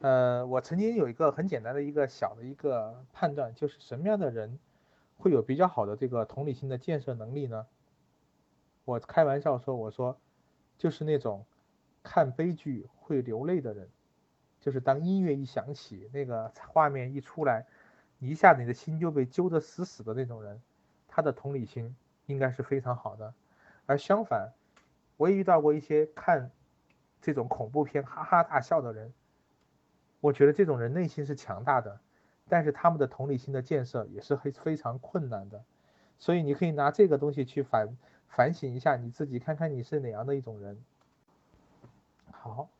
[0.00, 4.58] 呃，我曾经有一个很简单的一个小的一个判断，就是什么样的人
[5.18, 7.66] 会有比较好的这个同理心的建设能力呢？
[8.84, 10.18] 我开玩笑说，我说
[10.78, 11.44] 就是那种
[12.02, 13.88] 看悲剧会流泪的人，
[14.60, 17.66] 就是当音乐一响起，那个画面一出来，
[18.18, 20.60] 一下子你的心就被揪得死死的那种人，
[21.08, 21.94] 他的同理心。
[22.26, 23.34] 应该是非常好的，
[23.84, 24.52] 而相反，
[25.16, 26.52] 我也遇到过一些看
[27.20, 29.12] 这种恐怖片哈哈大笑的人，
[30.22, 32.00] 我觉得这种人内心是强大的，
[32.48, 35.62] 但是他们的同理心的建设也是非非常困难的，
[36.18, 40.78] 所以你可以拿这个东西去反反省一下你自己，看看你是哪样的一种人。
[42.30, 42.70] 好，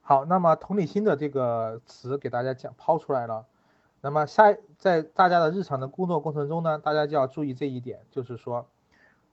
[0.00, 3.46] 好，那么同理心的这个词给大家讲抛出来了，
[4.00, 8.66] 那么下在大家的日常的工作过程中呢，大家就要注意这一点，就是说。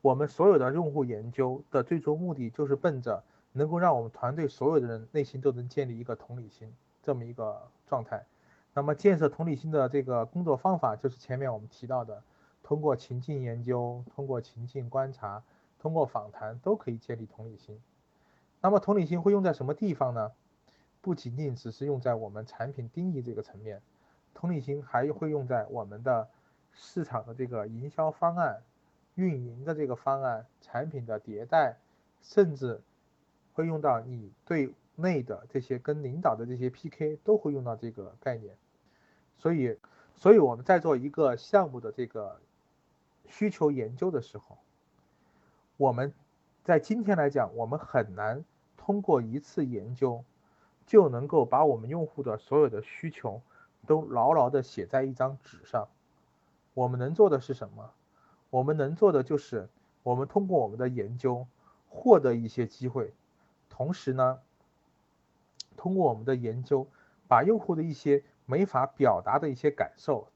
[0.01, 8.25] 我们所有的用户研究的最终目的，就是奔着能够让我们团队所有的人内心都能建立一个同理心这么一个状态。
[8.73, 12.23] 那么建设同理心的这个工作方法，就是前面我们提到的，
[12.63, 15.43] 通过情境研究、通过情境观察、
[15.77, 17.79] 通过访谈，都可以建立同理心。
[18.61, 20.31] 那么同理心会用在什么地方呢？
[21.01, 23.81] 不仅仅只是用在我们产品定义这个层面，
[24.33, 26.29] 同理心还会用在我们的
[26.71, 28.63] 市场的这个营销方案。
[29.15, 31.77] 运营的这个方案、产品的迭代，
[32.23, 32.81] 甚至
[33.53, 38.55] 会用到你对内的这些跟领导的这些 PK，都会用到这个概念。
[39.37, 39.77] 所以，
[40.15, 42.39] 所以我们在做一个项目的这个
[43.27, 44.57] 需求研究的时候，
[45.77, 46.13] 我们
[46.63, 48.45] 在今天来讲，我们很难
[48.77, 50.23] 通过一次研究
[50.85, 53.41] 就能够把我们用户的所有的需求
[53.85, 55.87] 都牢牢的写在一张纸上。
[56.73, 57.91] 我们能做的是什么？
[58.49, 59.67] 我们能做的就是，
[60.03, 61.47] 我们通过我们的研究
[61.89, 63.13] 获得一些机会，
[63.67, 64.39] 同时呢，
[65.75, 66.87] 通过我们的研究，
[67.27, 70.27] 把用户的一些没法表达的一些感受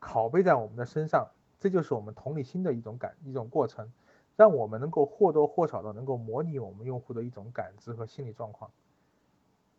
[0.00, 3.92] 拷贝在我们的身上，这就是我们同理心的一种感一种过程，
[4.36, 8.70] 让我们能够或多或少的能够模拟我们用户的一种感知和心理状况。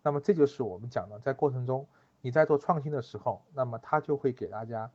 [0.02, 1.88] 那么这就是我们讲的，在过程中
[2.22, 4.92] 你在做创新的时候，那么它就会给大家。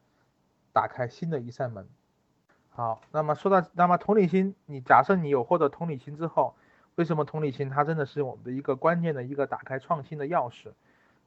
[0.75, 1.89] 打开新的一扇门。
[2.71, 6.57] 好，那么说到，那么同理心，你假设你有获得同理心之后，
[6.97, 10.73] 为什么同理心它真的是我们的一个关键的一个打开创新的钥匙？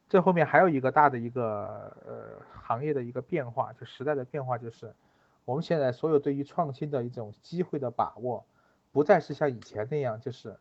[0.07, 4.95] 这后面还有一个大的一个呃行业的一个变化，就时代的变化，就是
[5.43, 8.45] 我们现在所有对于创新的一种机会的把握，
[8.93, 10.57] 不再是像以前那样，就是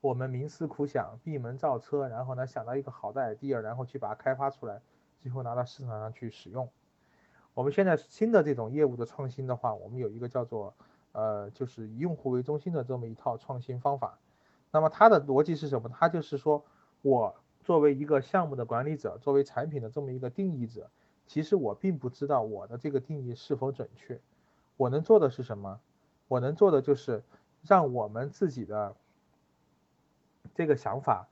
[0.00, 4.80] 我们冥思苦想、闭门造车，然后呢想到一个好的 idea，然后去把它开发出来，
[5.20, 6.70] 最后拿到市场上去使用。
[7.54, 10.72] 我们现在新的这种业务的创新的话，我们有一个叫做
[11.10, 14.20] 呃，就是以用户为中心的这么一套创新方法。
[14.74, 15.88] 那么它的逻辑是什么？
[15.88, 16.64] 它就是说
[17.00, 20.90] 我作为一个项目的管理者，作为产品的这么一个定义者，
[21.28, 24.20] 其实我并不知道我的这个定义是否准确。
[24.76, 25.78] 我能做的是什么？
[26.26, 27.22] 我能做的就是
[27.62, 28.96] 让我们自己的
[30.56, 31.28] 这个想法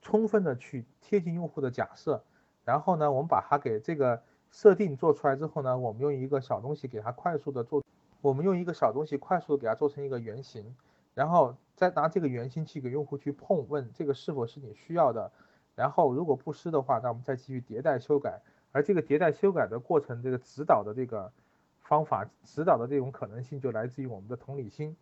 [0.00, 2.22] 充分的去贴近用户的假设，
[2.64, 4.22] 然后呢，我们把它给这个
[4.52, 7.82] 设定做出来之后呢，我们用一个小东西给它快速的做。
[8.20, 10.76] 我们用一个小东西快速的给它做成一个原型，
[11.18, 15.32] 然后再拿这个原型去给用户去碰，问这个是否是你需要的，
[15.74, 18.40] 然后如果不是的话，那我们再继续迭代修改，
[18.70, 21.32] 而这个迭代修改的过程，这个指导的这个
[21.80, 24.96] 方法，指导的这种可能性就来自于我们的同理心，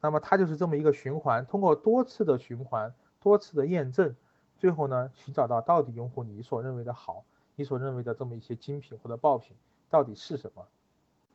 [0.00, 4.14] 那么它就是这么一个循环，通过多次的循环，多次的验证，
[4.56, 7.24] 最后呢，寻找到到底用户你所认为的好，
[7.56, 9.56] 你所认为的这么一些精品或者爆品
[9.90, 10.64] 到底是什么。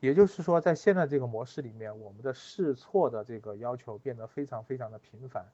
[0.00, 5.44] 也就是说，在现在这个模式里面，我们的试错的这个要求变得非常非常的频繁。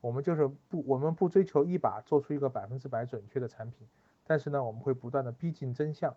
[0.00, 3.86] 我们就是不，我们不追求一把做出一个百分之百准确的产品，
[4.26, 6.14] 但是呢，我们会不断的逼近真相。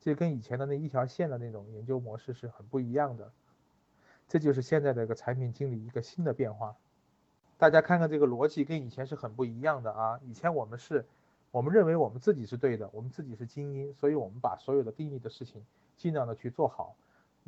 [0.00, 3.30] 这跟以前的那一条线的那种研究模式是很不一样的。
[4.26, 6.74] 这就是现在的一个产品经理一个新的变化。
[7.58, 10.18] 大家看看这个逻辑跟以前是很不一样的啊！
[10.24, 11.04] 以前我们是，
[11.50, 15.62] 我们认为我们自己是对的，我们自己是精英，所以我们把所有的定义的事情
[15.98, 16.96] 尽量的去做好。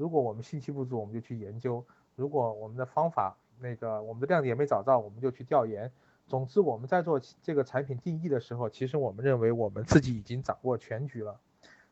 [0.03, 1.80] 如果我们信息不足，我们就去研究；
[2.16, 5.92] 如果我们的方法那个我们的亮点没找到，我们就去调研。
[6.26, 11.38] 总之，我们在做这个产品定义的时候，其实我们认为我们自己已经掌握全局了。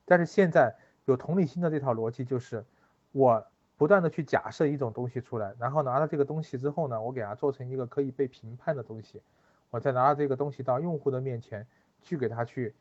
[0.04, 2.64] 但是现在有同理心的这套逻辑，就是
[3.12, 3.46] 我
[3.76, 9.22] 不断的去假设一种东西出来，然后拿到这个东西之后呢，我给它做成一个可以被评判的东西，
[9.70, 11.64] 我再拿到这个东西到用户的面前
[12.02, 12.74] 去给他去，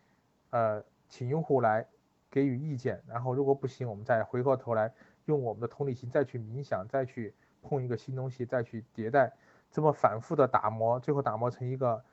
[0.49, 1.85] 呃，请用户来
[2.31, 4.91] 给予意见，然后如果不行，我们再回过头来。
[5.29, 9.31] 用我们的同理心再去冥想，再去碰一个新东西，再去迭代，
[9.71, 12.03] 这么反复的打磨，最后打磨成一个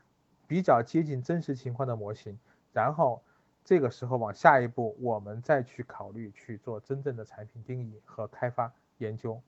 [0.46, 2.38] 比较接近真实情况的模型，
[2.74, 3.22] 然后
[3.64, 9.40] 这个时候往下一步，我们再去考虑去做真正的产品定义和开发研究。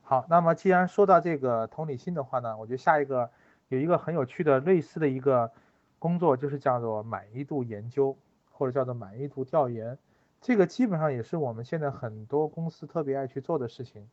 [0.00, 3.30] 好，那么既然说到这个同理心的话呢，我觉得下一个
[3.68, 5.52] 有一个很有趣的类似的一个
[5.98, 8.16] 工作，就是叫做满意度研究，
[8.50, 9.98] 或者叫做满意度调研。
[10.42, 14.10] 这个基本上也是我们现在很多公司特别爱去做的事情。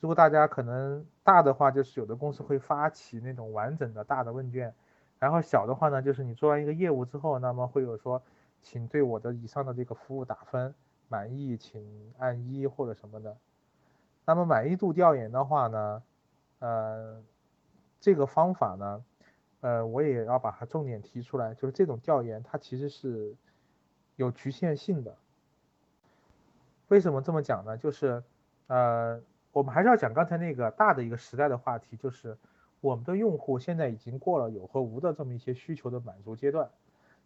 [0.00, 4.74] 如果大家可能大的话，就是有的公司会发起那种完整的大的问卷，
[5.18, 8.22] 然后小的话呢，就是你做完一个业务之后，那么会有说，
[8.60, 10.74] 请对我的以上的这个服务打分，
[11.08, 13.38] 满意请按一或者什么的。
[14.26, 16.02] 那么满意度调研的话呢，
[16.58, 17.22] 呃，
[17.98, 19.04] 这个方法呢，
[19.62, 23.34] 呃，我也要把它重点提出来，就是这种调研它其实是
[24.16, 25.16] 有局限性的。
[26.92, 27.74] 为什么这么讲呢？
[27.78, 28.22] 就是，
[28.66, 29.18] 呃，
[29.50, 32.36] 我们还是要讲刚才那个大的一个时代的话题，就是
[32.82, 36.68] 我们的用户现在已经过了有和无的这么一些需求的满足阶段，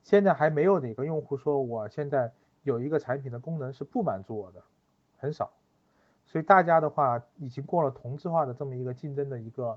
[0.04, 2.30] 现在还没有哪个用户说我现在
[2.62, 4.62] 有一个产品的功能是不满足我的，
[5.18, 5.50] 很少，
[6.26, 9.76] 所以大家的话已经过了同质化的这么一个竞争的一个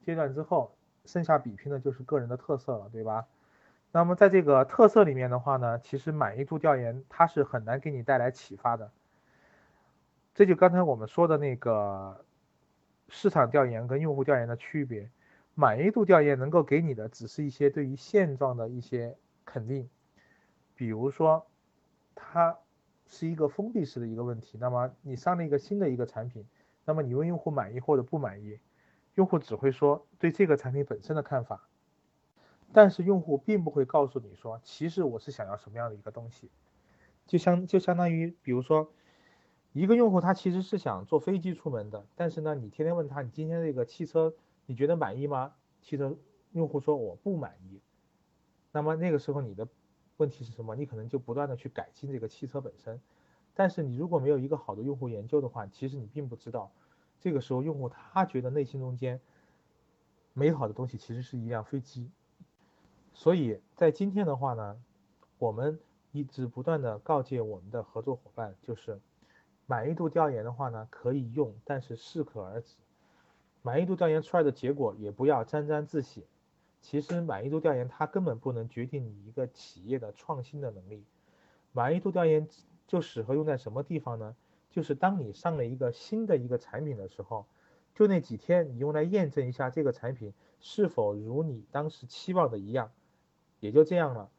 [0.00, 0.72] 阶段之后，
[1.04, 3.26] 剩下比拼的就是个人的特色了，对吧？
[3.92, 8.90] 那么在这个特色里面的话呢，其实满意度调研它是很难给你带来启发的。
[10.36, 12.26] 这就刚才我们说的那个
[13.08, 15.10] 市场调研跟用户调研的区别，
[15.54, 19.16] 满意度调研能够给你的只是一些对于现状的一些
[19.46, 19.88] 肯定，
[20.74, 21.46] 比如说
[22.14, 22.58] 它
[23.06, 26.46] 是一个封闭式的一个问题，那么你上了一个新的一个产品，
[26.84, 28.58] 那么你问用户满意或者不满意，
[29.14, 31.66] 用户只会说对这个产品本身的看法，
[32.74, 36.50] 但是用户并不会告诉你说，其实我是想要什么样的一个东西，
[37.26, 38.92] 就相就相当于比如说。
[39.78, 45.52] 一个用户他其实是想坐飞机出门的，但是呢，你天天问他你今天这个汽车你觉得满意吗？
[45.82, 46.16] 汽车
[46.52, 47.78] 用户说我不满意。
[48.72, 49.68] 那么那个时候你的
[50.16, 50.74] 问题是什么？
[50.76, 52.98] 你可能就不断的去改进这个汽车本身，
[53.52, 56.72] 但是你如果没有一个好的用户研究的话，其实你并不知道
[57.20, 59.20] 这个时候用户他觉得内心中间
[60.32, 62.10] 美好的东西其实是一辆飞机。
[63.12, 64.80] 所以在今天的话呢，
[65.36, 65.78] 我们
[66.12, 68.98] 一直不断的告诫我们的合作伙伴就是。
[69.66, 72.76] 满意度调研的话呢，可以用，但是适可而止。
[73.62, 76.24] 满意度调研出来的结果也不要沾沾自喜。
[76.80, 81.04] 其实满意度调研它根本不能决定你一个企业的创新的能力。
[81.72, 82.48] 满意度调研
[82.86, 84.36] 就适合用在什么地方呢？
[84.70, 87.46] 就是当你上了一个新的一个产品的时候，
[87.92, 92.92] 就那几天你用来验证一下这个产品是否如你当时期望的一样，
[93.58, 94.30] 也就这样了。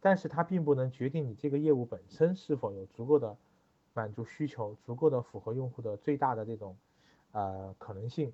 [0.00, 3.36] 但是它并不能决定你这个业务本身是否有足够的。
[3.96, 6.76] 满足需求足够的符合用户的最大的这种，
[7.32, 8.30] 呃可能性。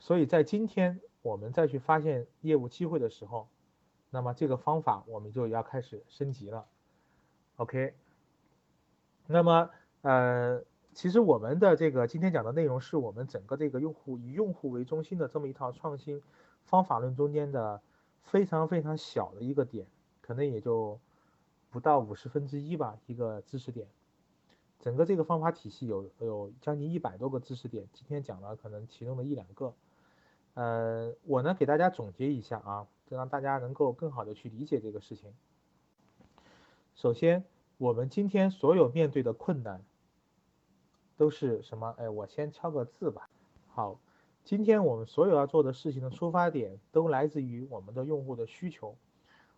[0.00, 3.46] 所以在今天我们再去发现业务机会的时候，
[4.10, 6.66] 那么这个方法我们就要开始升级了。
[7.54, 7.94] OK，
[9.28, 9.70] 那么
[10.02, 16.20] 呃，其实我们的这个今天讲的内容是我们整个这个用户以用户为中心的这么一套创新
[16.64, 17.80] 方法论中间的
[18.24, 19.86] 非常非常小的一个点，
[20.20, 20.98] 可能也就
[21.70, 23.86] 不到五十分之一吧，一个知识点。
[24.80, 29.74] 整个这个方法体系有有将近一百多个知识点，今天讲了可能其中的一两个。
[30.54, 35.34] 呃，我呢给大家总结一下啊，就让大家能够更好的去理解这个事情。
[36.94, 37.44] 首先，
[37.78, 39.84] 我们今天所有面对的困难
[41.16, 41.94] 都是什么？
[41.98, 43.28] 哎，我先敲个字吧。
[43.68, 44.00] 好，
[44.44, 48.96] 今天我们所有要做的事情的出发点都来自于我们的用户的需求。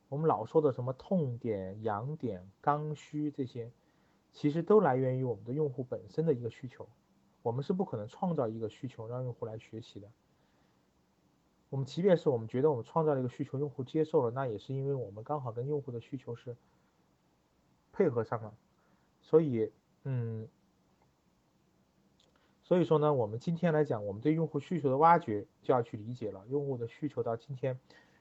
[0.09, 3.71] 我们老说的什么痛点、痒点、刚需这些，
[4.33, 6.89] 其实都来源于我们的用户本身的一个需求。
[7.43, 10.09] 我们是不可能创造一个需求让用户来学习的。
[11.71, 16.57] 我们即便是我们觉得我们创造了一个需求，用户接受了，那也是因为我们刚好跟用户的需求是
[17.93, 18.55] 配合上了，
[19.21, 19.71] 所以，
[20.05, 20.49] 嗯，
[22.63, 27.79] 所以说呢，我们今天来讲，我们对用户需求的挖掘就要去理解了，用户的需求到今天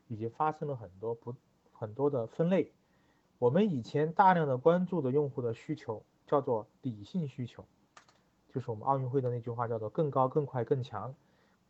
[0.08, 1.34] 已经发生了很多不
[1.72, 2.72] 很多的分类。
[3.40, 7.66] 我们以前大量的关注的用户的需求叫做理性需求，
[8.50, 11.14] 就是我们奥运会的那句话叫做更高、更快、更强。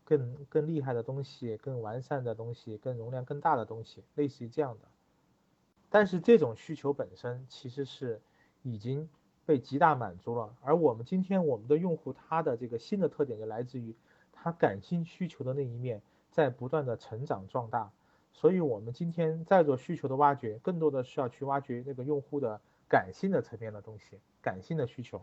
[0.09, 4.88] 更更厉害的东西，更完善的东西，更容量更大的东西，类似于这样的。
[5.89, 8.22] 但是这种需求本身其实是
[8.63, 9.09] 已经
[9.45, 10.55] 被极大满足了。
[10.61, 13.93] 而我们今天我们的用户他的这个新的特点就来自于
[14.32, 16.01] 他感性需求的那一面
[16.32, 17.91] 在不断的成长壮大。
[18.39, 25.19] 所以我们今天在做需求的挖掘，更多的是要去挖掘那个用户的感性的层面的东西，感性的需求。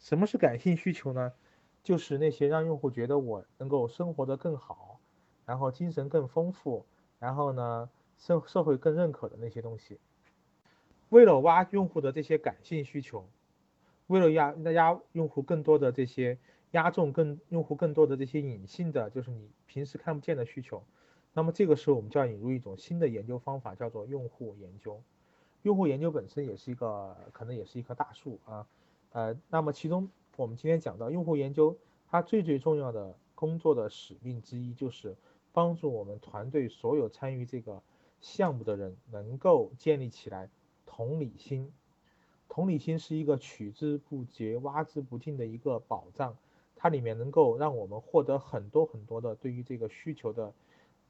[0.00, 1.32] 什么是感性需求呢？
[1.84, 4.98] 就是那些让用户觉得我能够生活的更好，
[5.46, 6.84] 然后精神更丰富，
[7.20, 10.00] 然后呢社社会更认可的那些东西。
[11.10, 13.28] 为了挖用户的这些感性需求，
[14.08, 16.36] 为了压压用户更多的这些
[16.72, 20.82] 压中更用户更多的这些隐性的，就是你平时看不见的需求，
[21.38, 25.00] 那么这个时候我们就要引入一种新的研究方法，叫做用户研究。
[25.62, 28.66] 用户研究本身也是一个可能也是一棵大树啊，
[29.12, 30.10] 呃，那么其中。
[30.34, 31.76] 我们今天讲到用户研究，
[32.10, 35.14] 它最最重要的工作的使命之一就是
[35.52, 37.80] 帮助我们团队所有参与这个
[38.20, 40.50] 项目的人能够建立起来
[40.86, 41.72] 同理心。
[42.48, 46.36] 同理心是一个取之不竭、挖之不尽的一个宝藏，
[46.74, 50.52] 它里面能够让我们获得很多很多的对于这个需求的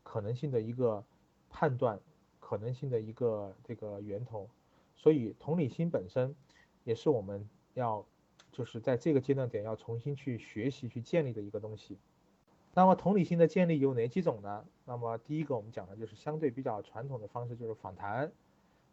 [0.09, 1.05] 可能性的一个
[1.51, 2.01] 判断，
[2.41, 4.49] 可能性的一个这个源头。
[4.97, 6.35] 所以同理心本身
[6.85, 8.07] 也是我们要。
[8.51, 11.97] 就是在这个阶段点要重新去学习去建立的一个东西。
[12.75, 14.65] 那么同理心的建立有哪几种呢？
[14.85, 18.33] 那么第一个我们讲的就是相对比较传统的方式，就是访谈。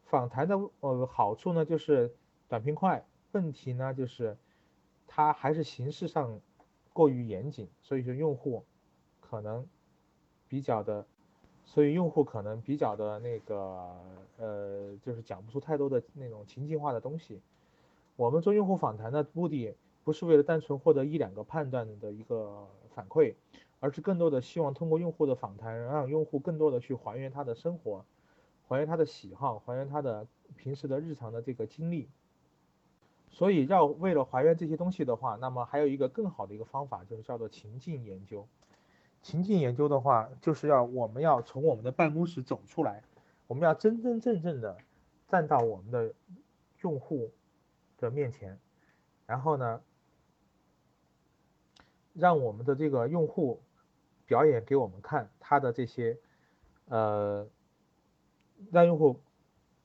[0.03, 2.13] 访谈的呃好处呢就是
[2.47, 4.37] 短平快，问题呢就是
[5.07, 6.39] 它还是形式上
[6.93, 8.65] 过于严谨，所以说用户
[9.21, 9.65] 可能
[10.47, 11.05] 比较的，
[11.65, 13.95] 所以用户可能比较的那个
[14.37, 17.41] 呃就是讲不出太多的那种情境化的东西。
[18.15, 23.35] 我们做用户访谈的目的，不是为了单纯获得一两个判断的一个反馈，
[23.79, 28.05] 而是更多的希望通过用户的访谈，让用户更多的去还原他的生活，
[28.67, 30.25] 还原他的喜好，还原他的
[30.55, 32.07] 平时的日常的这个经历。
[33.29, 38.47] 所以要为了还原这些东西的话，那么还有一个更好的一个方法，就是叫做情境研究。
[39.25, 43.01] 情境研究的话，就是要我们要从我们的办公室走出来，
[43.47, 44.77] 我们要真真正正的
[45.27, 46.13] 站到我们的
[46.81, 47.31] 用户。
[47.97, 48.59] 的面前，
[49.25, 49.81] 然后呢，
[52.13, 53.63] 让我们的这个用户
[54.25, 56.19] 表演给我们看他的这些，
[56.89, 57.47] 呃，
[58.69, 59.21] 让用户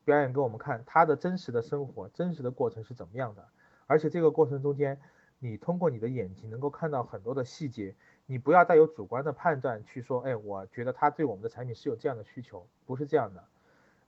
[0.04, 3.48] 表演给我们看他的真实的生活、真实的过程是怎么样的。
[3.86, 5.00] 而且这个过程中间，
[5.38, 7.94] 你通过你的眼睛能够看到很多的细节，
[8.30, 13.44] 你不要带有主观的判断去说，哎，我觉得他对我们的产品是有这样的需求，不是这样的，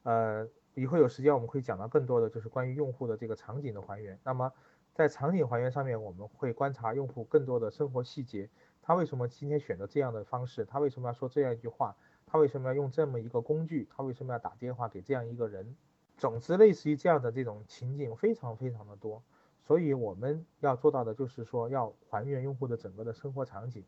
[0.04, 0.48] 呃。
[0.74, 4.18] 以后有时间我们可以讲到更多的就是关于用户的这个场景的还原。
[4.24, 4.50] 那么
[4.94, 8.48] 在场景还原上面，我们会观察用户更多的生活细节。
[8.80, 10.64] 他为什么今天选择这样的方式？
[10.64, 11.94] 他为什么要说这样一句话？
[12.24, 13.86] 他为什么要用这么一个工具？
[13.94, 15.76] 他为什么要打电话给这样一个人？
[16.16, 19.22] 总之，类似于这样的这种情景非常非常的多。
[19.66, 23.84] 所以我们要做到的就是说要还原用户的整个的生活场景，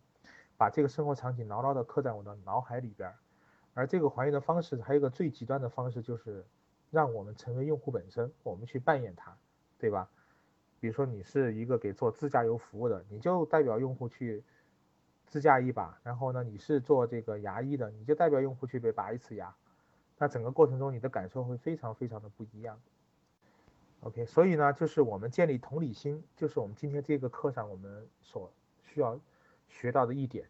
[0.57, 3.13] 把这个生活场景牢牢的刻在我的脑海里边。
[3.75, 6.45] 而这个还原的方式还有一个最极端的方式就是。
[6.91, 9.37] 让我们成为用户本身，我们去扮演它，
[9.79, 10.09] 对吧？
[10.79, 14.45] 比如说你是一个给做自驾游服务的，你就代表用户去
[15.27, 19.53] 自驾一把，然后呢，你是做这个牙医的，你就代表用户去被拔一次牙，
[20.19, 22.81] 那整个过程中你的感受会非常非常的不一样。
[24.03, 28.53] OK，所以呢，就是我们建立同理心，就是我们今天这个课上我们所
[28.85, 29.19] 需要
[29.81, 30.47] 学到的一点。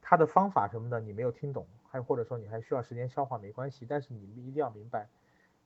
[0.00, 5.08] 它的方法什么的你没有听懂，还或者说你还需要时间消化没关系，但是你们一定要明白，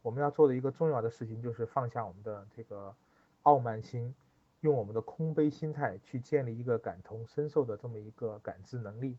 [0.02, 2.94] 我们要做的一个重要的事情就是放下我们的这个
[3.42, 4.14] 傲慢心，
[4.60, 9.18] 用我们的空杯心态去建立一个感同身受的这么一个感知能力。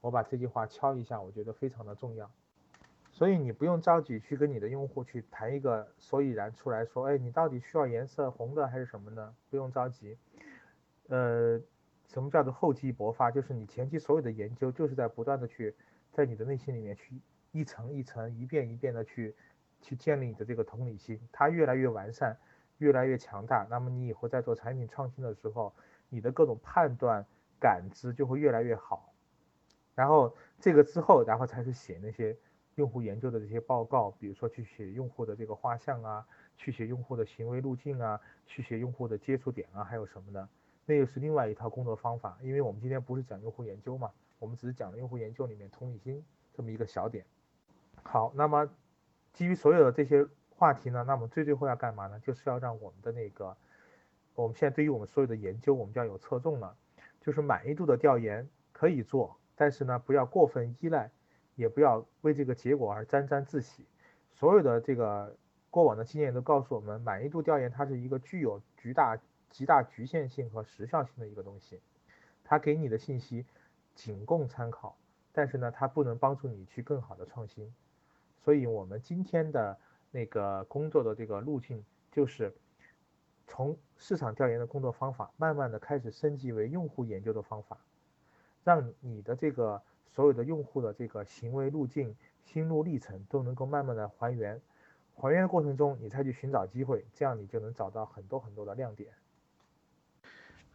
[0.00, 2.30] 我把这句话敲一下，我觉得非常的重要。
[3.10, 9.34] 所以你不用着急去跟你的用户去谈一个所以然出来说，哎，你到底需要颜色红的还是什么呢？
[9.50, 10.16] 不用着急。
[11.08, 11.60] 呃，
[12.12, 13.30] 什么叫做厚积薄发？
[13.30, 15.74] 就是你前期所有的研究，就是在不断的去
[16.10, 17.14] 在你的内心里面去
[17.52, 19.34] 一层一层、一遍一遍的去
[19.80, 22.36] 去建立你的这个同理心，它越来越完善，
[22.78, 23.64] 越来越强大。
[23.70, 25.72] 那么你以后在做产品创新的时候，
[26.08, 27.24] 你的各种判断、
[27.60, 29.14] 感知就会越来越好。
[29.94, 32.36] 然后这个之后，然后才是写那些。
[32.76, 40.48] 用户研究的这些报告，比如说去写用户的这个画像啊，去写用户的行为路径啊，去写用户的接触点啊，还有什么呢？
[40.90, 42.36] 那又是另外一套工作方法。
[42.42, 44.10] 因为我们今天不是讲用户研究嘛，
[44.40, 47.24] 我们只是讲了用户研究里面同理心这么一个小点。
[48.02, 48.68] 好，那么
[49.32, 52.18] 基于所有的这些话题呢，那么最最后要干嘛呢？
[52.20, 53.56] 就是要让我们的那个，
[54.34, 56.76] 我们现在对于我们所有的研究，我们就要有侧重了，
[57.20, 61.10] 就是满意度的调研可以做，但是呢，不要过分依赖。
[61.56, 63.84] 也不要为这个结果而沾沾自喜。
[64.32, 65.36] 所有的这个
[65.68, 69.18] 过往的经验都告诉我们，满意度调研它是一个具有巨大、
[69.50, 71.80] 极大局限性和时效性的一个东西。
[72.42, 73.44] 它给你的信息
[73.94, 74.96] 仅供参考，
[75.32, 77.74] 但是呢，它不能帮助你去更好的创新。
[78.42, 79.78] 所以，我们今天的
[80.10, 82.54] 那个工作的这个路径，就是
[83.46, 87.78] 从市场调研的工作方法，慢慢的开始升级为用户研究的方法，
[88.64, 89.82] 让你的这个。
[90.12, 94.60] 所有的用户的这个行为路径、心路历程都能够慢慢的还原，
[95.14, 99.12] 还原的过程中，你再去寻找机会，这样你就能找到很多很多的亮点。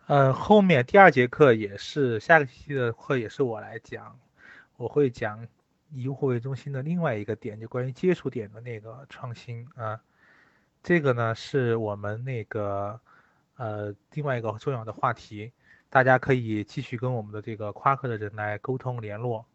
[0.08, 4.20] 呃，后面第二节课也是下个星期的课也是我来讲，
[4.78, 5.48] 我会讲
[5.90, 10.00] 以用户为中心的另外一个点，就关于接触点的那个创新啊，
[10.84, 13.00] 这个呢是我们那个
[13.56, 15.52] 呃另外一个重要的话题。
[15.90, 19.46] 大家可以继续跟我们的这个夸克的人来沟通联络。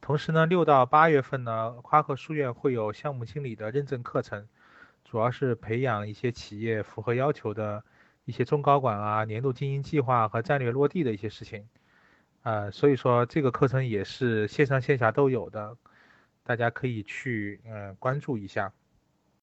[0.00, 4.48] 同时呢，六到八月份呢，夸克书院会有项目经理的认证课程，
[5.04, 7.82] 主要是培养一些企业符合要求的
[8.24, 11.68] 一些中高管啊、年度经营计划和战略落地的一些事情。
[12.42, 15.76] 呃，所以说这个课程也是线上线下都有的，
[16.42, 18.72] 大家可以去嗯关注一下。